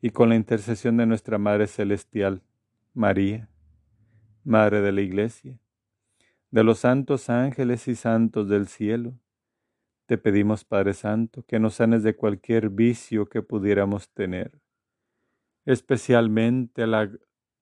y 0.00 0.10
con 0.10 0.28
la 0.28 0.36
intercesión 0.36 0.96
de 0.98 1.06
nuestra 1.06 1.38
Madre 1.38 1.66
Celestial, 1.66 2.42
María, 2.94 3.50
Madre 4.44 4.80
de 4.82 4.92
la 4.92 5.00
Iglesia, 5.00 5.58
de 6.50 6.62
los 6.62 6.78
santos 6.80 7.28
ángeles 7.28 7.88
y 7.88 7.96
santos 7.96 8.48
del 8.48 8.68
cielo, 8.68 9.18
te 10.06 10.18
pedimos, 10.18 10.64
Padre 10.64 10.94
Santo, 10.94 11.44
que 11.44 11.58
nos 11.58 11.74
sanes 11.74 12.04
de 12.04 12.14
cualquier 12.14 12.70
vicio 12.70 13.26
que 13.26 13.42
pudiéramos 13.42 14.08
tener, 14.10 14.60
especialmente 15.64 16.86
la 16.86 17.10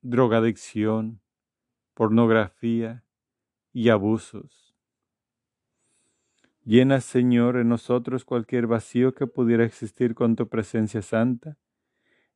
drogadicción, 0.02 1.22
pornografía 1.94 3.02
y 3.72 3.88
abusos. 3.88 4.76
Llena, 6.64 7.00
Señor, 7.00 7.56
en 7.56 7.68
nosotros 7.68 8.24
cualquier 8.24 8.66
vacío 8.66 9.14
que 9.14 9.26
pudiera 9.26 9.64
existir 9.64 10.14
con 10.14 10.36
tu 10.36 10.48
presencia 10.48 11.02
santa 11.02 11.56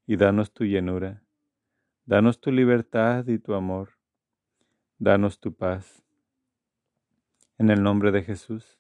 y 0.07 0.17
danos 0.17 0.53
tu 0.53 0.65
llenura. 0.65 1.23
Danos 2.07 2.41
tu 2.41 2.51
libertad 2.51 3.27
y 3.27 3.39
tu 3.39 3.55
amor. 3.55 3.99
Danos 4.99 5.39
tu 5.39 5.55
paz. 5.55 6.03
En 7.59 7.71
el 7.71 7.83
nombre 7.83 8.11
de 8.11 8.23
Jesús 8.23 8.78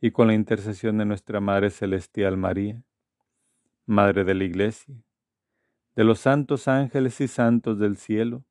y 0.00 0.10
con 0.12 0.28
la 0.28 0.34
intercesión 0.34 0.98
de 0.98 1.04
nuestra 1.04 1.40
Madre 1.40 1.70
Celestial 1.70 2.36
María, 2.36 2.82
Madre 3.86 4.24
de 4.24 4.34
la 4.34 4.44
Iglesia, 4.44 4.94
de 5.94 6.04
los 6.04 6.20
santos 6.20 6.68
ángeles 6.68 7.20
y 7.20 7.28
santos 7.28 7.78
del 7.78 7.96
cielo, 7.96 8.44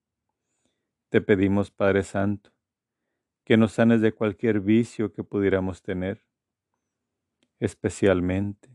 te 1.10 1.22
pedimos, 1.22 1.72
Padre 1.72 2.04
Santo, 2.04 2.52
que 3.44 3.58
nos 3.58 3.72
sanes 3.72 4.02
de 4.02 4.14
cualquier 4.14 4.60
vicio 4.60 5.12
que 5.12 5.24
pudiéramos 5.24 5.82
tener, 5.82 6.24
especialmente 7.60 8.70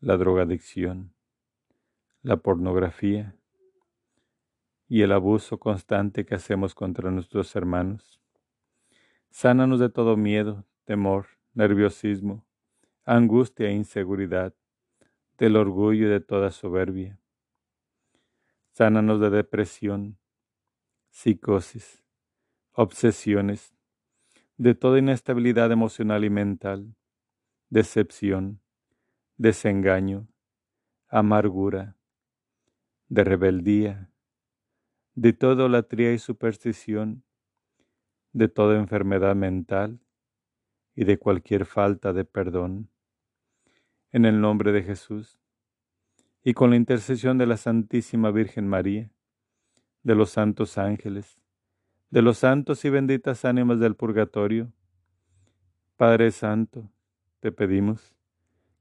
la 0.00 0.16
drogadicción, 0.16 1.14
la 2.22 2.36
pornografía 2.36 3.36
y 4.88 5.02
el 5.02 5.12
abuso 5.12 5.60
constante 5.60 6.26
que 6.26 6.34
hacemos 6.34 6.74
contra 6.74 7.12
nuestros 7.12 7.54
hermanos. 7.54 8.20
Sánanos 9.30 9.78
de 9.78 9.88
todo 9.88 10.16
miedo, 10.16 10.64
temor, 10.92 11.24
nerviosismo, 11.54 12.44
angustia 13.06 13.68
e 13.68 13.72
inseguridad, 13.72 14.54
del 15.38 15.56
orgullo 15.56 16.06
y 16.06 16.10
de 16.10 16.20
toda 16.20 16.50
soberbia. 16.50 17.18
Sánanos 18.72 19.18
de 19.18 19.30
depresión, 19.30 20.18
psicosis, 21.08 22.04
obsesiones, 22.72 23.72
de 24.58 24.74
toda 24.74 24.98
inestabilidad 24.98 25.72
emocional 25.72 26.24
y 26.24 26.28
mental, 26.28 26.94
decepción, 27.70 28.60
desengaño, 29.38 30.28
amargura, 31.08 31.96
de 33.08 33.24
rebeldía, 33.24 34.10
de 35.14 35.32
toda 35.32 35.54
idolatría 35.54 36.12
y 36.12 36.18
superstición, 36.18 37.24
de 38.34 38.48
toda 38.48 38.76
enfermedad 38.76 39.34
mental 39.34 39.98
y 40.94 41.04
de 41.04 41.18
cualquier 41.18 41.64
falta 41.64 42.12
de 42.12 42.24
perdón. 42.24 42.88
En 44.10 44.24
el 44.24 44.40
nombre 44.40 44.72
de 44.72 44.82
Jesús 44.82 45.38
y 46.44 46.54
con 46.54 46.70
la 46.70 46.76
intercesión 46.76 47.38
de 47.38 47.46
la 47.46 47.56
Santísima 47.56 48.30
Virgen 48.30 48.68
María, 48.68 49.10
de 50.02 50.14
los 50.14 50.30
santos 50.30 50.76
ángeles, 50.76 51.40
de 52.10 52.20
los 52.20 52.38
santos 52.38 52.84
y 52.84 52.90
benditas 52.90 53.44
ánimas 53.44 53.80
del 53.80 53.94
purgatorio, 53.94 54.72
Padre 55.96 56.30
Santo, 56.30 56.90
te 57.40 57.52
pedimos 57.52 58.14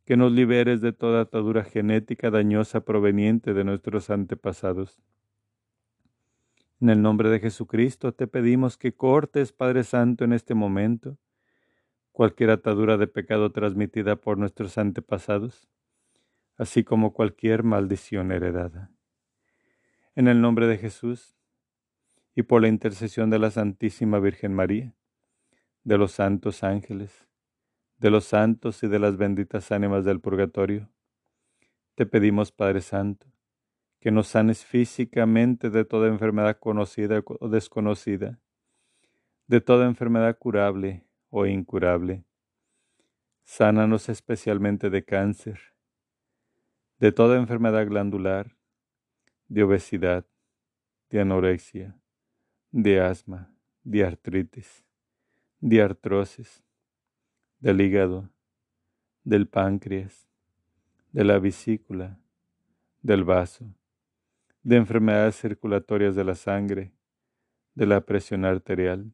que 0.05 0.17
nos 0.17 0.31
liberes 0.31 0.81
de 0.81 0.91
toda 0.91 1.21
atadura 1.21 1.63
genética 1.63 2.31
dañosa 2.31 2.81
proveniente 2.81 3.53
de 3.53 3.63
nuestros 3.63 4.09
antepasados. 4.09 4.99
En 6.81 6.89
el 6.89 7.01
nombre 7.01 7.29
de 7.29 7.39
Jesucristo 7.39 8.11
te 8.11 8.27
pedimos 8.27 8.77
que 8.77 8.93
cortes, 8.93 9.53
Padre 9.53 9.83
Santo, 9.83 10.25
en 10.25 10.33
este 10.33 10.55
momento 10.55 11.17
cualquier 12.11 12.49
atadura 12.51 12.97
de 12.97 13.07
pecado 13.07 13.51
transmitida 13.51 14.15
por 14.15 14.37
nuestros 14.37 14.77
antepasados, 14.77 15.69
así 16.57 16.83
como 16.83 17.13
cualquier 17.13 17.63
maldición 17.63 18.31
heredada. 18.31 18.91
En 20.15 20.27
el 20.27 20.41
nombre 20.41 20.67
de 20.67 20.77
Jesús 20.77 21.37
y 22.35 22.43
por 22.43 22.61
la 22.61 22.67
intercesión 22.67 23.29
de 23.29 23.39
la 23.39 23.51
Santísima 23.51 24.19
Virgen 24.19 24.53
María, 24.53 24.93
de 25.83 25.97
los 25.97 26.11
santos 26.11 26.63
ángeles, 26.63 27.27
de 27.97 28.11
los 28.11 28.25
santos 28.25 28.83
y 28.83 28.87
de 28.87 28.99
las 28.99 29.17
benditas 29.17 29.71
ánimas 29.71 30.05
del 30.05 30.19
purgatorio, 30.19 30.89
te 31.95 32.05
pedimos, 32.05 32.51
Padre 32.51 32.81
Santo, 32.81 33.27
que 33.99 34.11
nos 34.11 34.27
sanes 34.27 34.65
físicamente 34.65 35.69
de 35.69 35.85
toda 35.85 36.07
enfermedad 36.07 36.57
conocida 36.59 37.21
o 37.25 37.47
desconocida, 37.47 38.39
de 39.47 39.61
toda 39.61 39.85
enfermedad 39.85 40.37
curable 40.37 41.05
o 41.31 41.47
incurable. 41.47 42.23
Sánanos 43.43 44.09
especialmente 44.09 44.91
de 44.91 45.03
cáncer, 45.03 45.59
de 46.99 47.11
toda 47.11 47.37
enfermedad 47.37 47.87
glandular, 47.87 48.55
de 49.47 49.63
obesidad, 49.63 50.27
de 51.09 51.21
anorexia, 51.21 51.97
de 52.71 53.01
asma, 53.01 53.53
de 53.83 54.05
artritis, 54.05 54.85
de 55.59 55.81
artrosis, 55.81 56.63
del 57.59 57.81
hígado, 57.81 58.29
del 59.23 59.47
páncreas, 59.47 60.27
de 61.11 61.23
la 61.23 61.39
vesícula, 61.39 62.19
del 63.01 63.23
vaso, 63.23 63.73
de 64.63 64.75
enfermedades 64.75 65.35
circulatorias 65.37 66.15
de 66.15 66.23
la 66.23 66.35
sangre, 66.35 66.93
de 67.73 67.85
la 67.85 68.01
presión 68.01 68.45
arterial, 68.45 69.11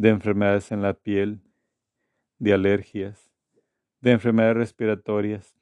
de 0.00 0.08
enfermedades 0.08 0.72
en 0.72 0.80
la 0.80 0.94
piel, 0.94 1.42
de 2.38 2.54
alergias, 2.54 3.30
de 4.00 4.12
enfermedades 4.12 4.56
respiratorias, 4.56 5.54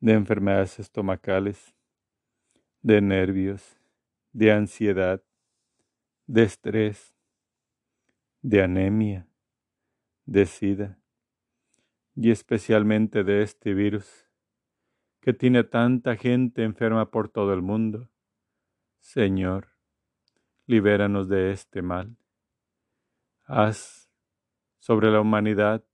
de 0.00 0.14
enfermedades 0.14 0.80
estomacales, 0.80 1.72
de 2.82 3.00
nervios, 3.00 3.80
de 4.32 4.50
ansiedad, 4.50 5.22
de 6.26 6.42
estrés, 6.42 7.14
de 8.42 8.64
anemia, 8.64 9.28
de 10.24 10.44
SIDA 10.46 10.98
y 12.16 12.32
especialmente 12.32 13.22
de 13.22 13.42
este 13.42 13.74
virus 13.74 14.28
que 15.20 15.32
tiene 15.32 15.62
tanta 15.62 16.16
gente 16.16 16.64
enferma 16.64 17.12
por 17.12 17.28
todo 17.28 17.54
el 17.54 17.62
mundo. 17.62 18.10
Señor, 18.98 19.68
libéranos 20.66 21.28
de 21.28 21.52
este 21.52 21.80
mal. 21.80 22.16
Haz 23.46 24.10
sobre 24.78 25.10
la 25.10 25.20
humanidad 25.20 25.84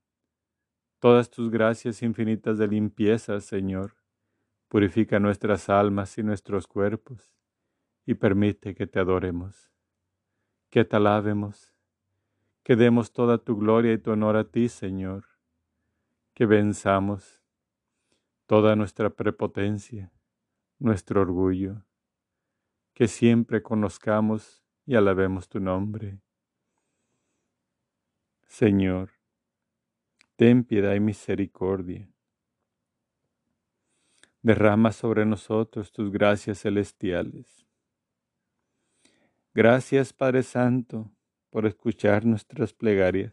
todas 0.99 1.31
tus 1.31 1.51
gracias 1.51 2.03
infinitas 2.03 2.59
de 2.59 2.69
limpieza, 2.69 3.41
Señor. 3.41 3.95
Purifica 4.69 5.21
nuestras 5.21 5.69
almas 5.69 6.17
y 6.19 6.23
nuestros 6.23 6.67
cuerpos 6.67 7.33
y 8.07 8.15
permite 8.15 8.75
que 8.75 8.87
te 8.87 8.99
adoremos, 8.99 9.71
que 10.71 10.85
te 10.85 10.97
alabemos 10.97 11.73
que 12.63 12.77
demos 12.77 13.13
toda 13.13 13.39
tu 13.39 13.57
gloria 13.57 13.93
y 13.93 13.99
tu 13.99 14.13
honor 14.13 14.37
a 14.37 14.45
ti, 14.45 14.69
Señor, 14.69 15.25
que 16.35 16.47
venzamos 16.47 17.43
toda 18.47 18.77
nuestra 18.77 19.11
prepotencia, 19.11 20.13
nuestro 20.79 21.23
orgullo, 21.23 21.83
que 22.95 23.09
siempre 23.09 23.63
conozcamos 23.63 24.63
y 24.87 24.95
alabemos 24.95 25.49
tu 25.49 25.59
nombre. 25.59 26.21
Señor, 28.53 29.13
ten 30.37 30.63
piedad 30.65 30.95
y 30.95 31.01
misericordia. 31.01 32.07
Derrama 34.43 34.93
sobre 34.93 35.25
nosotros 35.25 35.91
tus 35.91 36.13
gracias 36.13 36.61
celestiales. 36.61 37.67
Gracias, 39.55 40.13
Padre 40.13 40.43
Santo, 40.43 41.11
por 41.49 41.65
escuchar 41.65 42.27
nuestras 42.27 42.75
plegarias. 42.75 43.33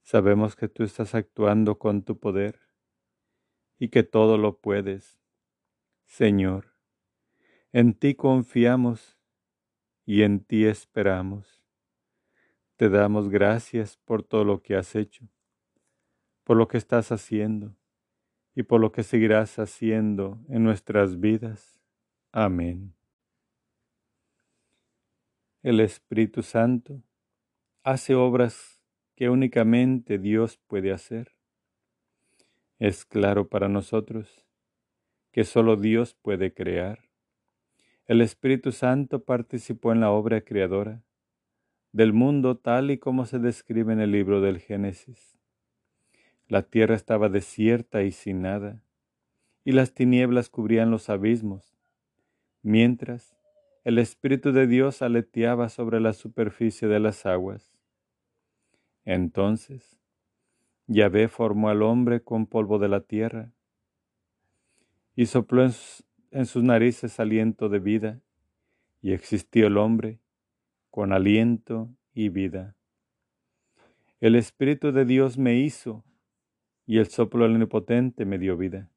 Sabemos 0.00 0.56
que 0.56 0.68
tú 0.68 0.82
estás 0.82 1.14
actuando 1.14 1.78
con 1.78 2.04
tu 2.04 2.18
poder 2.18 2.58
y 3.78 3.90
que 3.90 4.02
todo 4.02 4.38
lo 4.38 4.60
puedes. 4.60 5.20
Señor, 6.06 6.72
en 7.70 7.92
ti 7.92 8.14
confiamos 8.14 9.18
y 10.06 10.22
en 10.22 10.42
ti 10.42 10.64
esperamos. 10.64 11.63
Te 12.84 12.90
damos 12.90 13.30
gracias 13.30 13.96
por 13.96 14.22
todo 14.22 14.44
lo 14.44 14.60
que 14.60 14.76
has 14.76 14.94
hecho, 14.94 15.26
por 16.44 16.58
lo 16.58 16.68
que 16.68 16.76
estás 16.76 17.10
haciendo 17.12 17.74
y 18.54 18.64
por 18.64 18.78
lo 18.78 18.92
que 18.92 19.02
seguirás 19.02 19.58
haciendo 19.58 20.38
en 20.50 20.64
nuestras 20.64 21.18
vidas. 21.18 21.80
Amén 22.30 22.92
el 25.62 25.80
Espíritu 25.80 26.42
Santo 26.42 27.02
hace 27.84 28.14
obras 28.14 28.82
que 29.16 29.30
únicamente 29.30 30.18
Dios 30.18 30.58
puede 30.66 30.92
hacer. 30.92 31.32
Es 32.78 33.06
claro 33.06 33.48
para 33.48 33.66
nosotros 33.66 34.44
que 35.32 35.44
solo 35.44 35.76
Dios 35.76 36.12
puede 36.12 36.52
crear. 36.52 37.08
El 38.04 38.20
Espíritu 38.20 38.72
Santo 38.72 39.24
participó 39.24 39.92
en 39.92 40.00
la 40.00 40.10
obra 40.10 40.42
creadora 40.42 41.02
del 41.94 42.12
mundo 42.12 42.56
tal 42.56 42.90
y 42.90 42.98
como 42.98 43.24
se 43.24 43.38
describe 43.38 43.92
en 43.92 44.00
el 44.00 44.10
libro 44.10 44.40
del 44.40 44.58
Génesis. 44.58 45.38
La 46.48 46.62
tierra 46.62 46.96
estaba 46.96 47.28
desierta 47.28 48.02
y 48.02 48.10
sin 48.10 48.42
nada, 48.42 48.82
y 49.64 49.70
las 49.70 49.94
tinieblas 49.94 50.50
cubrían 50.50 50.90
los 50.90 51.08
abismos, 51.08 51.78
mientras 52.62 53.36
el 53.84 53.98
Espíritu 53.98 54.50
de 54.50 54.66
Dios 54.66 55.02
aleteaba 55.02 55.68
sobre 55.68 56.00
la 56.00 56.14
superficie 56.14 56.88
de 56.88 56.98
las 56.98 57.26
aguas. 57.26 57.78
Entonces, 59.04 59.96
Yahvé 60.88 61.28
formó 61.28 61.68
al 61.68 61.80
hombre 61.82 62.24
con 62.24 62.46
polvo 62.46 62.80
de 62.80 62.88
la 62.88 63.02
tierra 63.02 63.52
y 65.14 65.26
sopló 65.26 65.62
en 65.62 66.46
sus, 66.46 66.64
narices 66.64 67.20
aliento 67.20 67.68
de 67.68 67.78
vida, 67.78 68.20
y 69.00 69.12
existió 69.12 69.68
el 69.68 69.76
hombre 69.76 70.18
con 70.94 71.12
aliento 71.12 71.90
y 72.12 72.28
vida. 72.28 72.76
El 74.20 74.36
Espíritu 74.36 74.92
de 74.92 75.04
Dios 75.04 75.38
me 75.38 75.56
hizo, 75.56 76.04
y 76.86 76.98
el 76.98 77.08
soplo 77.08 77.42
del 77.42 77.54
Omnipotente 77.54 78.24
me 78.24 78.38
dio 78.38 78.56
vida. 78.56 78.92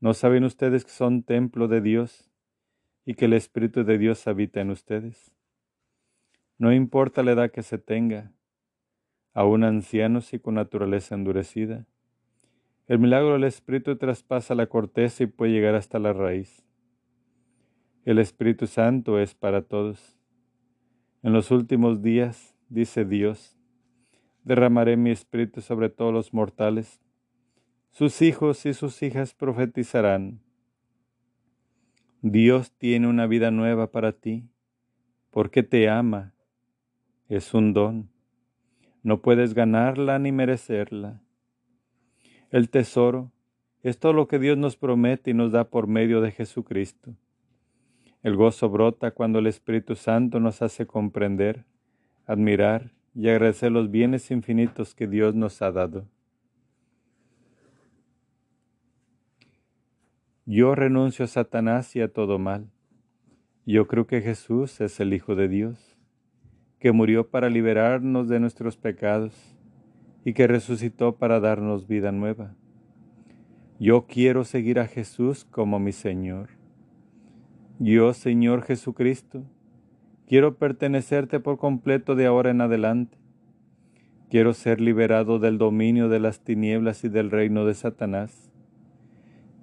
¿No 0.00 0.12
saben 0.12 0.44
ustedes 0.44 0.84
que 0.84 0.90
son 0.90 1.22
templo 1.22 1.66
de 1.66 1.80
Dios 1.80 2.30
y 3.06 3.14
que 3.14 3.24
el 3.24 3.32
Espíritu 3.32 3.84
de 3.84 3.96
Dios 3.96 4.26
habita 4.26 4.60
en 4.60 4.68
ustedes. 4.68 5.34
No 6.58 6.74
importa 6.74 7.22
la 7.22 7.32
edad 7.32 7.50
que 7.50 7.62
se 7.62 7.78
tenga, 7.78 8.34
aún 9.32 9.64
ancianos 9.64 10.34
y 10.34 10.38
con 10.38 10.56
naturaleza 10.56 11.14
endurecida. 11.14 11.86
El 12.86 12.98
milagro 12.98 13.32
del 13.32 13.44
Espíritu 13.44 13.96
traspasa 13.96 14.54
la 14.54 14.66
corteza 14.66 15.22
y 15.22 15.26
puede 15.26 15.52
llegar 15.52 15.74
hasta 15.74 15.98
la 15.98 16.12
raíz. 16.12 16.66
El 18.04 18.18
Espíritu 18.18 18.66
Santo 18.66 19.18
es 19.18 19.34
para 19.34 19.62
todos. 19.62 20.17
En 21.22 21.32
los 21.32 21.50
últimos 21.50 22.00
días, 22.00 22.54
dice 22.68 23.04
Dios, 23.04 23.58
derramaré 24.44 24.96
mi 24.96 25.10
espíritu 25.10 25.60
sobre 25.60 25.88
todos 25.88 26.12
los 26.12 26.32
mortales. 26.32 27.00
Sus 27.90 28.22
hijos 28.22 28.64
y 28.66 28.72
sus 28.72 29.02
hijas 29.02 29.34
profetizarán. 29.34 30.40
Dios 32.22 32.72
tiene 32.72 33.08
una 33.08 33.26
vida 33.26 33.50
nueva 33.50 33.90
para 33.90 34.12
ti, 34.12 34.48
porque 35.30 35.64
te 35.64 35.88
ama. 35.88 36.34
Es 37.28 37.52
un 37.52 37.72
don. 37.72 38.10
No 39.02 39.20
puedes 39.20 39.54
ganarla 39.54 40.20
ni 40.20 40.30
merecerla. 40.30 41.20
El 42.50 42.70
tesoro 42.70 43.32
es 43.82 43.98
todo 43.98 44.12
lo 44.12 44.28
que 44.28 44.38
Dios 44.38 44.56
nos 44.56 44.76
promete 44.76 45.32
y 45.32 45.34
nos 45.34 45.50
da 45.50 45.68
por 45.68 45.88
medio 45.88 46.20
de 46.20 46.30
Jesucristo. 46.30 47.16
El 48.22 48.34
gozo 48.34 48.68
brota 48.68 49.12
cuando 49.12 49.38
el 49.38 49.46
Espíritu 49.46 49.94
Santo 49.94 50.40
nos 50.40 50.60
hace 50.60 50.86
comprender, 50.86 51.64
admirar 52.26 52.92
y 53.14 53.28
agradecer 53.28 53.70
los 53.70 53.90
bienes 53.90 54.30
infinitos 54.30 54.94
que 54.94 55.06
Dios 55.06 55.34
nos 55.34 55.62
ha 55.62 55.70
dado. 55.70 56.08
Yo 60.46 60.74
renuncio 60.74 61.26
a 61.26 61.28
Satanás 61.28 61.94
y 61.94 62.00
a 62.00 62.12
todo 62.12 62.38
mal. 62.38 62.70
Yo 63.66 63.86
creo 63.86 64.06
que 64.06 64.22
Jesús 64.22 64.80
es 64.80 64.98
el 64.98 65.12
Hijo 65.12 65.34
de 65.34 65.46
Dios, 65.46 65.96
que 66.80 66.90
murió 66.90 67.28
para 67.28 67.50
liberarnos 67.50 68.28
de 68.28 68.40
nuestros 68.40 68.76
pecados 68.76 69.56
y 70.24 70.32
que 70.32 70.46
resucitó 70.46 71.16
para 71.16 71.38
darnos 71.38 71.86
vida 71.86 72.12
nueva. 72.12 72.56
Yo 73.78 74.06
quiero 74.06 74.44
seguir 74.44 74.80
a 74.80 74.86
Jesús 74.86 75.44
como 75.44 75.78
mi 75.78 75.92
Señor. 75.92 76.57
Yo, 77.80 78.12
Señor 78.12 78.62
Jesucristo, 78.62 79.44
quiero 80.26 80.56
pertenecerte 80.56 81.38
por 81.38 81.58
completo 81.58 82.16
de 82.16 82.26
ahora 82.26 82.50
en 82.50 82.60
adelante. 82.60 83.16
Quiero 84.30 84.52
ser 84.52 84.80
liberado 84.80 85.38
del 85.38 85.58
dominio 85.58 86.08
de 86.08 86.18
las 86.18 86.40
tinieblas 86.40 87.04
y 87.04 87.08
del 87.08 87.30
reino 87.30 87.64
de 87.64 87.74
Satanás. 87.74 88.50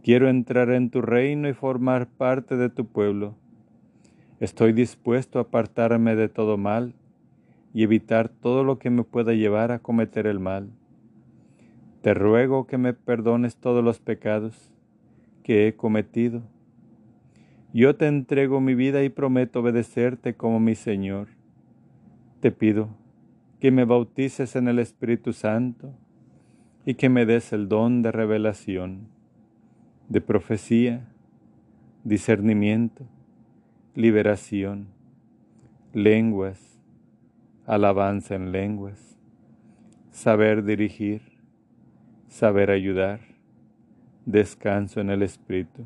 Quiero 0.01 0.30
entrar 0.30 0.70
en 0.70 0.91
tu 0.91 1.01
reino 1.01 1.49
y 1.49 1.53
formar 1.53 2.07
parte 2.07 2.55
de 2.55 2.70
tu 2.70 2.86
pueblo. 2.86 3.36
Estoy 4.39 4.72
dispuesto 4.72 5.38
a 5.38 5.43
apartarme 5.43 6.16
de 6.16 6.30
todo 6.30 6.57
mal 6.57 6.93
y 7.74 7.84
evitar 7.84 8.30
todo 8.30 8.63
lo 8.63 8.80
que 8.80 8.91
me 8.91 9.03
pueda 9.03 9.34
llevar 9.34 9.74
a 9.74 9.80
cometer 9.80 10.26
el 10.26 10.39
mal. 10.39 10.70
Te 12.01 12.13
ruego 12.13 12.66
que 12.66 12.78
me 12.78 12.93
perdones 12.93 13.57
todos 13.57 13.84
los 13.84 13.99
pecados 13.99 14.72
que 15.43 15.68
he 15.68 15.76
cometido 15.76 16.43
yo 17.76 17.97
te 17.97 18.07
entrego 18.07 18.61
mi 18.61 18.73
vida 18.73 19.03
y 19.03 19.09
prometo 19.09 19.59
obedecerte 19.59 20.36
como 20.36 20.61
mi 20.61 20.76
Señor. 20.76 21.28
Te 22.39 22.49
pido 22.49 22.88
que 23.59 23.69
me 23.69 23.84
bautices 23.84 24.55
en 24.55 24.69
el 24.69 24.80
Espíritu 24.80 25.34
Santo 25.34 25.93
y 26.86 26.93
que 26.93 27.09
me 27.09 27.26
des 27.26 27.51
el 27.51 27.67
don 27.67 28.01
de 28.01 28.13
revelación, 28.13 29.09
de 30.07 30.21
profecía, 30.21 31.05
discernimiento, 32.05 33.03
liberación, 33.93 34.88
lenguas, 35.91 36.80
alabanza 37.65 38.36
en 38.36 38.53
lenguas, 38.53 39.17
saber 40.11 40.63
dirigir, 40.63 41.23
saber 42.30 42.71
ayudar, 42.71 43.19
descanso 44.26 45.01
en 45.01 45.09
el 45.09 45.23
Espíritu 45.23 45.86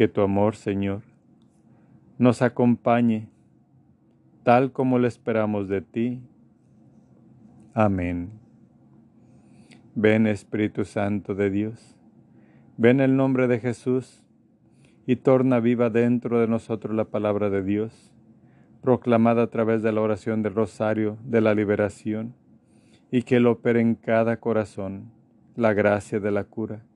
que 0.00 0.08
tu 0.08 0.22
amor, 0.22 0.56
Señor, 0.56 1.02
nos 2.16 2.40
acompañe 2.40 3.28
tal 4.44 4.72
como 4.72 4.98
lo 4.98 5.06
esperamos 5.06 5.68
de 5.68 5.82
ti. 5.82 6.22
Amén. 7.74 8.30
Ven 9.94 10.26
Espíritu 10.26 10.86
Santo 10.86 11.34
de 11.34 11.50
Dios, 11.50 11.98
ven 12.78 13.00
el 13.00 13.14
nombre 13.14 13.46
de 13.46 13.60
Jesús 13.60 14.24
y 15.04 15.16
torna 15.16 15.60
viva 15.60 15.90
dentro 15.90 16.40
de 16.40 16.48
nosotros 16.48 16.96
la 16.96 17.04
palabra 17.04 17.50
de 17.50 17.62
Dios, 17.62 18.10
proclamada 18.80 19.42
a 19.42 19.50
través 19.50 19.82
de 19.82 19.92
la 19.92 20.00
oración 20.00 20.40
del 20.42 20.54
rosario 20.54 21.18
de 21.24 21.42
la 21.42 21.54
liberación, 21.54 22.34
y 23.10 23.24
que 23.24 23.38
lo 23.38 23.50
opere 23.50 23.82
en 23.82 23.96
cada 23.96 24.38
corazón 24.38 25.12
la 25.56 25.74
gracia 25.74 26.20
de 26.20 26.30
la 26.30 26.44
cura, 26.44 26.86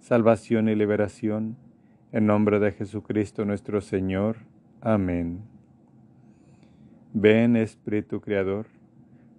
salvación 0.00 0.68
y 0.68 0.74
liberación 0.74 1.67
en 2.12 2.26
nombre 2.26 2.58
de 2.58 2.72
Jesucristo 2.72 3.44
nuestro 3.44 3.80
Señor. 3.80 4.36
Amén. 4.80 5.40
Ven 7.12 7.56
Espíritu 7.56 8.20
Creador, 8.20 8.66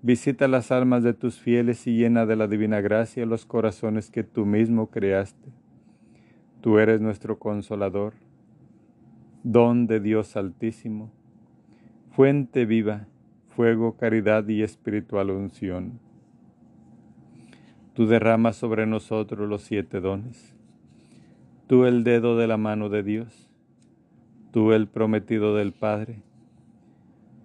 visita 0.01 0.47
las 0.47 0.71
almas 0.71 1.03
de 1.03 1.13
tus 1.13 1.39
fieles 1.39 1.87
y 1.87 1.97
llena 1.97 2.25
de 2.25 2.35
la 2.35 2.47
divina 2.47 2.81
gracia 2.81 3.25
los 3.25 3.45
corazones 3.45 4.11
que 4.11 4.23
tú 4.23 4.45
mismo 4.45 4.89
creaste. 4.89 5.49
Tú 6.61 6.77
eres 6.77 6.99
nuestro 6.99 7.39
consolador, 7.39 8.13
don 9.43 9.87
de 9.87 9.99
Dios 9.99 10.35
Altísimo, 10.35 11.11
fuente 12.11 12.65
viva, 12.65 13.07
fuego, 13.55 13.95
caridad 13.97 14.47
y 14.47 14.61
espiritual 14.61 15.31
unción. 15.31 15.99
Tú 17.93 18.07
derramas 18.07 18.57
sobre 18.57 18.85
nosotros 18.85 19.47
los 19.47 19.61
siete 19.63 19.99
dones 19.99 20.58
tú 21.69 21.85
el 21.85 22.03
dedo 22.03 22.35
de 22.35 22.47
la 22.47 22.57
mano 22.57 22.89
de 22.89 23.03
Dios, 23.03 23.47
tú 24.51 24.73
el 24.73 24.87
prometido 24.87 25.55
del 25.55 25.71
Padre, 25.71 26.23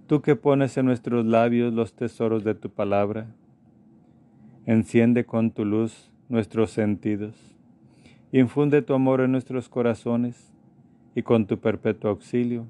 tú 0.06 0.22
que 0.22 0.34
pones 0.34 0.78
en 0.78 0.86
nuestros 0.86 1.26
labios 1.26 1.74
los 1.74 1.92
tesoros 1.92 2.42
de 2.42 2.54
tu 2.54 2.70
palabra, 2.70 3.26
enciende 4.64 5.26
con 5.26 5.50
tu 5.50 5.66
luz 5.66 6.10
nuestros 6.30 6.70
sentidos, 6.70 7.34
infunde 8.32 8.80
tu 8.80 8.94
amor 8.94 9.20
en 9.20 9.30
nuestros 9.30 9.68
corazones 9.68 10.54
y 11.14 11.20
con 11.20 11.44
tu 11.44 11.58
perpetuo 11.58 12.08
auxilio 12.08 12.64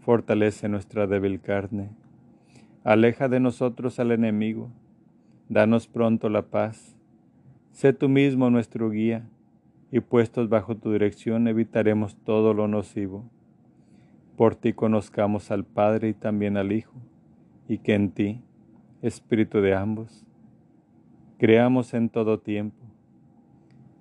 fortalece 0.00 0.68
nuestra 0.68 1.06
débil 1.06 1.40
carne. 1.40 1.88
Aleja 2.84 3.28
de 3.28 3.40
nosotros 3.40 3.98
al 3.98 4.12
enemigo, 4.12 4.68
danos 5.48 5.86
pronto 5.86 6.28
la 6.28 6.42
paz, 6.42 6.94
sé 7.70 7.94
tú 7.94 8.10
mismo 8.10 8.50
nuestro 8.50 8.90
guía 8.90 9.26
y 9.92 10.00
puestos 10.00 10.48
bajo 10.48 10.74
tu 10.74 10.90
dirección 10.90 11.46
evitaremos 11.46 12.16
todo 12.24 12.54
lo 12.54 12.66
nocivo. 12.66 13.30
Por 14.36 14.56
ti 14.56 14.72
conozcamos 14.72 15.50
al 15.50 15.64
Padre 15.64 16.08
y 16.08 16.14
también 16.14 16.56
al 16.56 16.72
Hijo, 16.72 16.94
y 17.68 17.78
que 17.78 17.94
en 17.94 18.10
ti, 18.10 18.40
Espíritu 19.02 19.60
de 19.60 19.74
ambos, 19.74 20.24
creamos 21.38 21.92
en 21.92 22.08
todo 22.08 22.40
tiempo. 22.40 22.78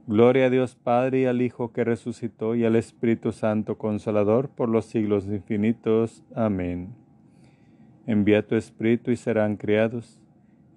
Gloria 0.08 0.46
a 0.46 0.50
Dios 0.50 0.76
Padre 0.76 1.22
y 1.22 1.26
al 1.26 1.42
Hijo 1.42 1.74
que 1.74 1.84
resucitó 1.84 2.56
y 2.56 2.64
al 2.64 2.78
Espíritu 2.78 3.34
Santo 3.34 3.78
Consolador 3.78 4.50
por 4.50 4.70
los 4.70 4.86
siglos 4.86 5.26
infinitos. 5.26 6.24
Amén. 6.34 6.96
Envía 8.08 8.48
tu 8.48 8.56
Espíritu 8.56 9.12
y 9.12 9.18
serán 9.18 9.58
criados, 9.58 10.22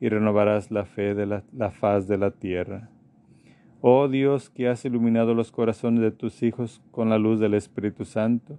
y 0.01 0.09
renovarás 0.09 0.73
la 0.73 0.85
fe 0.85 1.15
de 1.15 1.27
la, 1.27 1.45
la 1.53 1.71
faz 1.71 2.09
de 2.09 2.19
la 2.19 2.33
tierra. 2.33 2.91
Oh 3.87 4.09
Dios 4.09 4.49
que 4.49 4.67
has 4.67 4.83
iluminado 4.87 5.35
los 5.35 5.53
corazones 5.53 6.01
de 6.01 6.11
tus 6.11 6.43
hijos 6.43 6.81
con 6.91 7.11
la 7.11 7.19
luz 7.19 7.39
del 7.39 7.53
Espíritu 7.53 8.07
Santo, 8.07 8.59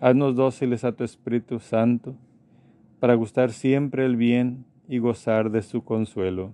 haznos 0.00 0.34
dóciles 0.34 0.82
a 0.82 0.90
tu 0.90 1.04
Espíritu 1.04 1.60
Santo 1.60 2.16
para 2.98 3.14
gustar 3.14 3.52
siempre 3.52 4.04
el 4.04 4.16
bien 4.16 4.64
y 4.88 4.98
gozar 4.98 5.52
de 5.52 5.62
su 5.62 5.84
consuelo. 5.84 6.52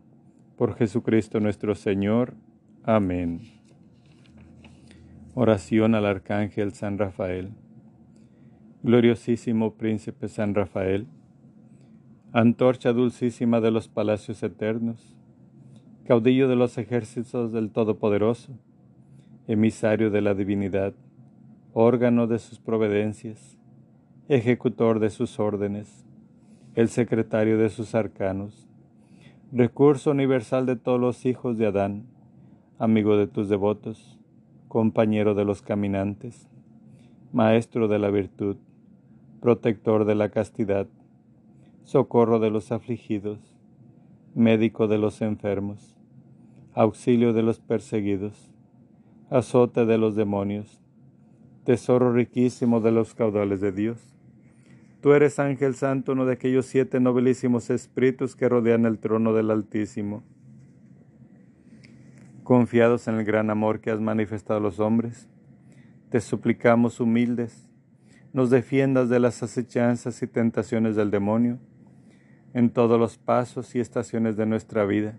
Por 0.59 0.75
Jesucristo 0.75 1.41
nuestro 1.41 1.75
Señor. 1.75 2.35
Amén. 2.83 3.41
Oración 5.33 5.95
al 5.95 6.05
Arcángel 6.05 6.75
San 6.75 6.99
Rafael. 6.99 7.49
Gloriosísimo 8.83 9.73
Príncipe 9.73 10.29
San 10.29 10.55
Rafael, 10.55 11.07
antorcha 12.33 12.93
dulcísima 12.93 13.63
de 13.63 13.71
los 13.71 13.89
palacios 13.89 14.43
eternos, 14.43 15.17
caudillo 16.11 16.49
de 16.49 16.57
los 16.57 16.77
ejércitos 16.77 17.53
del 17.53 17.71
Todopoderoso, 17.71 18.59
emisario 19.47 20.11
de 20.11 20.21
la 20.21 20.35
divinidad, 20.35 20.93
órgano 21.73 22.27
de 22.27 22.41
sus 22.41 22.59
providencias, 22.59 23.57
ejecutor 24.29 24.99
de 24.99 25.11
sus 25.11 25.39
órdenes, 25.39 26.05
el 26.75 26.89
secretario 26.89 27.59
de 27.59 27.69
sus 27.69 27.95
arcanos, 27.95 28.67
recurso 29.53 30.11
universal 30.11 30.67
de 30.67 30.75
todos 30.75 30.99
los 30.99 31.25
hijos 31.27 31.59
de 31.59 31.67
Adán, 31.67 32.07
amigo 32.81 33.17
de 33.17 33.29
tus 33.29 33.49
devotos, 33.49 34.19
compañero 34.67 35.37
de 35.37 35.45
los 35.45 35.63
caminantes, 35.63 36.49
maestro 37.33 37.87
de 37.87 38.01
la 38.01 38.11
virtud, 38.11 38.57
protector 39.41 40.05
de 40.07 40.17
la 40.17 40.31
castidad, 40.31 40.89
socorro 41.85 42.41
de 42.41 42.51
los 42.51 42.73
afligidos, 42.73 43.39
médico 44.35 44.89
de 44.89 44.99
los 44.99 45.23
enfermos, 45.23 46.00
auxilio 46.75 47.33
de 47.33 47.43
los 47.43 47.59
perseguidos, 47.59 48.51
azote 49.29 49.87
de 49.87 49.99
los 49.99 50.15
demonios, 50.15 50.81
tesoro 51.65 52.13
riquísimo 52.13 52.81
de 52.81 52.93
los 52.93 53.15
caudales 53.15 53.61
de 53.61 53.73
Dios. 53.73 54.15
Tú 55.01 55.13
eres 55.13 55.39
ángel 55.39 55.75
santo, 55.75 56.13
uno 56.13 56.27
de 56.27 56.35
aquellos 56.35 56.67
siete 56.67 57.01
nobilísimos 57.01 57.71
espíritus 57.71 58.37
que 58.37 58.49
rodean 58.49 58.85
el 58.85 58.99
trono 58.99 59.33
del 59.33 59.51
Altísimo. 59.51 60.23
Confiados 62.43 63.09
en 63.09 63.15
el 63.15 63.25
gran 63.25 63.51
amor 63.51 63.81
que 63.81 63.91
has 63.91 64.01
manifestado 64.01 64.59
a 64.59 64.63
los 64.63 64.79
hombres, 64.79 65.29
te 66.11 66.21
suplicamos 66.21 67.01
humildes, 67.01 67.69
nos 68.33 68.51
defiendas 68.51 69.09
de 69.09 69.21
las 69.21 69.43
acechanzas 69.43 70.23
y 70.23 70.27
tentaciones 70.27 70.97
del 70.97 71.11
demonio 71.11 71.59
en 72.53 72.71
todos 72.71 72.99
los 72.99 73.17
pasos 73.17 73.75
y 73.75 73.81
estaciones 73.81 74.37
de 74.37 74.47
nuestra 74.47 74.85
vida, 74.85 75.19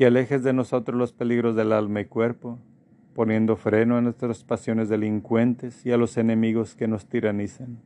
que 0.00 0.06
alejes 0.06 0.42
de 0.42 0.54
nosotros 0.54 0.96
los 0.96 1.12
peligros 1.12 1.54
del 1.54 1.74
alma 1.74 2.00
y 2.00 2.06
cuerpo, 2.06 2.58
poniendo 3.12 3.54
freno 3.56 3.98
a 3.98 4.00
nuestras 4.00 4.44
pasiones 4.44 4.88
delincuentes 4.88 5.84
y 5.84 5.92
a 5.92 5.98
los 5.98 6.16
enemigos 6.16 6.74
que 6.74 6.88
nos 6.88 7.04
tiranizan. 7.06 7.82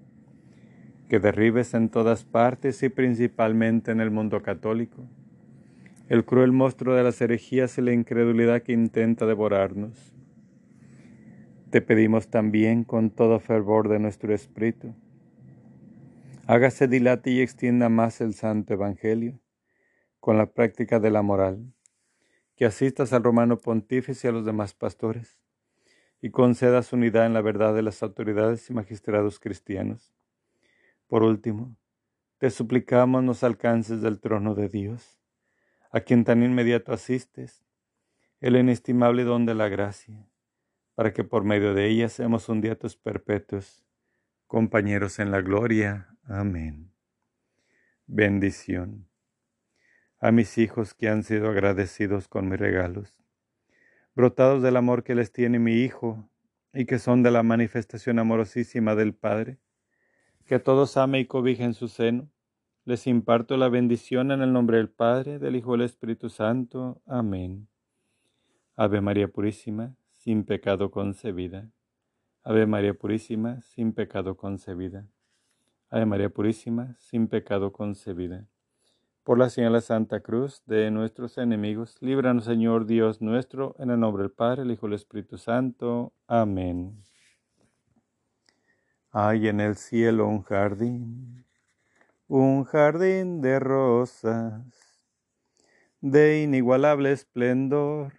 Que 1.08 1.18
derribes 1.18 1.74
en 1.74 1.88
todas 1.88 2.24
partes 2.24 2.80
y 2.84 2.88
principalmente 2.88 3.90
en 3.90 4.00
el 4.00 4.12
mundo 4.12 4.42
católico, 4.42 5.08
el 6.08 6.24
cruel 6.24 6.52
monstruo 6.52 6.94
de 6.94 7.02
las 7.02 7.20
herejías 7.20 7.78
y 7.78 7.82
la 7.82 7.92
incredulidad 7.92 8.62
que 8.62 8.74
intenta 8.74 9.26
devorarnos. 9.26 10.14
Te 11.70 11.80
pedimos 11.80 12.28
también 12.28 12.84
con 12.84 13.10
todo 13.10 13.40
fervor 13.40 13.88
de 13.88 13.98
nuestro 13.98 14.32
espíritu, 14.32 14.94
hágase 16.46 16.86
dilate 16.86 17.32
y 17.32 17.40
extienda 17.40 17.88
más 17.88 18.20
el 18.20 18.34
santo 18.34 18.74
evangelio 18.74 19.40
con 20.20 20.38
la 20.38 20.46
práctica 20.46 21.00
de 21.00 21.10
la 21.10 21.20
moral, 21.20 21.73
que 22.56 22.64
asistas 22.64 23.12
al 23.12 23.24
romano 23.24 23.58
pontífice 23.58 24.26
y 24.26 24.30
a 24.30 24.32
los 24.32 24.44
demás 24.44 24.74
pastores, 24.74 25.38
y 26.20 26.30
concedas 26.30 26.92
unidad 26.92 27.26
en 27.26 27.34
la 27.34 27.42
verdad 27.42 27.74
de 27.74 27.82
las 27.82 28.02
autoridades 28.02 28.70
y 28.70 28.74
magistrados 28.74 29.38
cristianos 29.38 30.14
por 31.14 31.22
último, 31.22 31.76
te 32.38 32.50
suplicamos 32.50 33.22
nos 33.22 33.44
alcances 33.44 34.00
del 34.00 34.20
trono 34.20 34.54
de 34.54 34.68
Dios, 34.68 35.20
a 35.90 36.00
quien 36.00 36.24
tan 36.24 36.42
inmediato 36.42 36.92
asistes, 36.92 37.64
el 38.40 38.56
inestimable 38.56 39.24
don 39.24 39.46
de 39.46 39.54
la 39.54 39.68
gracia, 39.68 40.26
para 40.94 41.12
que 41.12 41.24
por 41.24 41.44
medio 41.44 41.74
de 41.74 41.88
ella 41.88 42.08
seamos 42.08 42.48
un 42.48 42.60
día 42.60 42.78
tus 42.78 42.96
perpetuos, 42.96 43.84
compañeros 44.46 45.18
en 45.18 45.30
la 45.30 45.40
gloria. 45.40 46.16
Amén. 46.24 46.92
Bendición. 48.06 49.13
A 50.24 50.32
mis 50.32 50.56
hijos 50.56 50.94
que 50.94 51.10
han 51.10 51.22
sido 51.22 51.50
agradecidos 51.50 52.28
con 52.28 52.48
mis 52.48 52.58
regalos, 52.58 53.14
brotados 54.14 54.62
del 54.62 54.78
amor 54.78 55.04
que 55.04 55.14
les 55.14 55.30
tiene 55.30 55.58
mi 55.58 55.82
Hijo 55.82 56.30
y 56.72 56.86
que 56.86 56.98
son 56.98 57.22
de 57.22 57.30
la 57.30 57.42
manifestación 57.42 58.18
amorosísima 58.18 58.94
del 58.94 59.12
Padre, 59.12 59.58
que 60.46 60.58
todos 60.58 60.96
ame 60.96 61.20
y 61.20 61.26
cobije 61.26 61.62
en 61.64 61.74
su 61.74 61.88
seno. 61.88 62.30
Les 62.86 63.06
imparto 63.06 63.58
la 63.58 63.68
bendición 63.68 64.30
en 64.30 64.40
el 64.40 64.50
nombre 64.50 64.78
del 64.78 64.88
Padre, 64.88 65.38
del 65.38 65.56
Hijo 65.56 65.74
y 65.74 65.78
del 65.80 65.84
Espíritu 65.84 66.30
Santo. 66.30 67.02
Amén. 67.04 67.68
Ave 68.76 69.02
María 69.02 69.28
Purísima, 69.28 69.94
sin 70.10 70.44
pecado 70.44 70.90
concebida. 70.90 71.70
Ave 72.44 72.64
María 72.64 72.94
Purísima, 72.94 73.60
sin 73.60 73.92
pecado 73.92 74.38
concebida. 74.38 75.06
Ave 75.90 76.06
María 76.06 76.30
Purísima, 76.30 76.96
sin 76.98 77.28
pecado 77.28 77.72
concebida. 77.72 78.48
Por 79.24 79.38
la 79.38 79.48
señal 79.48 79.72
de 79.72 79.80
Santa 79.80 80.20
Cruz 80.20 80.62
de 80.66 80.90
nuestros 80.90 81.38
enemigos, 81.38 81.96
líbranos 82.02 82.44
Señor 82.44 82.84
Dios 82.84 83.22
nuestro, 83.22 83.74
en 83.78 83.88
el 83.88 83.98
nombre 83.98 84.22
del 84.22 84.30
Padre, 84.30 84.64
el 84.64 84.70
Hijo 84.70 84.86
y 84.86 84.90
el 84.90 84.96
Espíritu 84.96 85.38
Santo. 85.38 86.12
Amén. 86.26 87.02
Hay 89.12 89.48
en 89.48 89.60
el 89.60 89.76
cielo 89.76 90.26
un 90.26 90.42
jardín, 90.42 91.46
un 92.28 92.64
jardín 92.64 93.40
de 93.40 93.60
rosas, 93.60 94.60
de 96.02 96.42
inigualable 96.42 97.10
esplendor, 97.10 98.12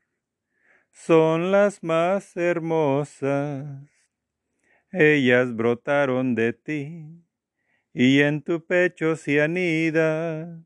son 0.89 1.51
las 1.51 1.83
más 1.83 2.35
hermosas. 2.35 3.63
Ellas 4.91 5.55
brotaron 5.55 6.33
de 6.33 6.53
ti, 6.53 7.23
y 7.93 8.21
en 8.21 8.41
tu 8.41 8.65
pecho 8.65 9.15
se 9.15 9.39
anida, 9.39 10.65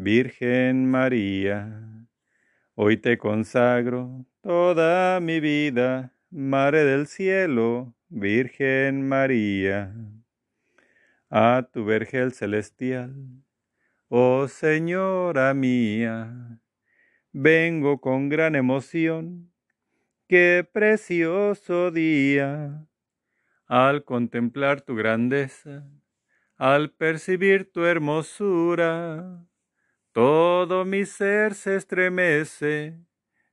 Virgen 0.00 0.88
María. 0.88 2.06
Hoy 2.76 2.98
te 2.98 3.18
consagro 3.18 4.24
toda 4.42 5.18
mi 5.18 5.40
vida, 5.40 6.14
Madre 6.30 6.84
del 6.84 7.08
cielo, 7.08 7.96
Virgen 8.08 9.08
María, 9.08 9.92
a 11.30 11.68
tu 11.72 11.84
vergel 11.84 12.32
celestial, 12.32 13.12
oh 14.06 14.46
Señora 14.46 15.52
mía, 15.52 16.60
vengo 17.32 18.00
con 18.00 18.28
gran 18.28 18.54
emoción, 18.54 19.52
qué 20.28 20.64
precioso 20.72 21.90
día, 21.90 22.86
al 23.66 24.04
contemplar 24.04 24.80
tu 24.80 24.94
grandeza, 24.94 25.90
al 26.56 26.92
percibir 26.92 27.72
tu 27.72 27.84
hermosura, 27.84 29.44
todo 30.18 30.84
mi 30.84 31.04
ser 31.04 31.54
se 31.54 31.76
estremece, 31.76 32.98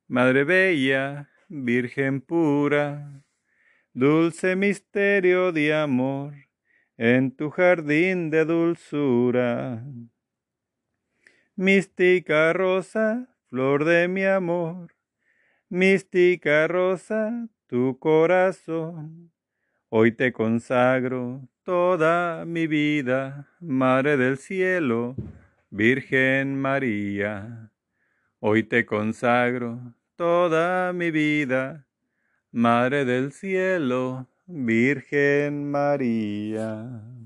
Madre 0.07 0.43
Bella, 0.43 1.29
Virgen 1.47 2.21
pura 2.21 3.23
dulce 3.93 4.55
misterio 4.55 5.51
de 5.51 5.75
amor, 5.75 6.33
en 6.97 7.29
tu 7.29 7.51
jardín 7.51 8.31
de 8.31 8.45
dulzura. 8.45 9.85
Mística 11.55 12.51
rosa, 12.53 13.27
flor 13.47 13.85
de 13.85 14.07
mi 14.07 14.25
amor, 14.25 14.95
mística 15.69 16.67
rosa, 16.67 17.47
tu 17.67 17.99
corazón. 17.99 19.31
Hoy 19.89 20.11
te 20.13 20.33
consagro 20.33 21.47
toda 21.61 22.43
mi 22.45 22.65
vida, 22.65 23.51
Madre 23.59 24.17
del 24.17 24.39
Cielo, 24.39 25.15
Virgen 25.75 26.55
María. 26.55 27.69
Hoy 28.39 28.63
te 28.63 28.85
consagro 28.85 29.93
toda 30.15 30.93
mi 30.93 31.11
vida, 31.11 31.85
Madre 32.49 33.03
del 33.03 33.33
Cielo, 33.33 34.25
Virgen 34.45 35.69
María. 35.69 37.24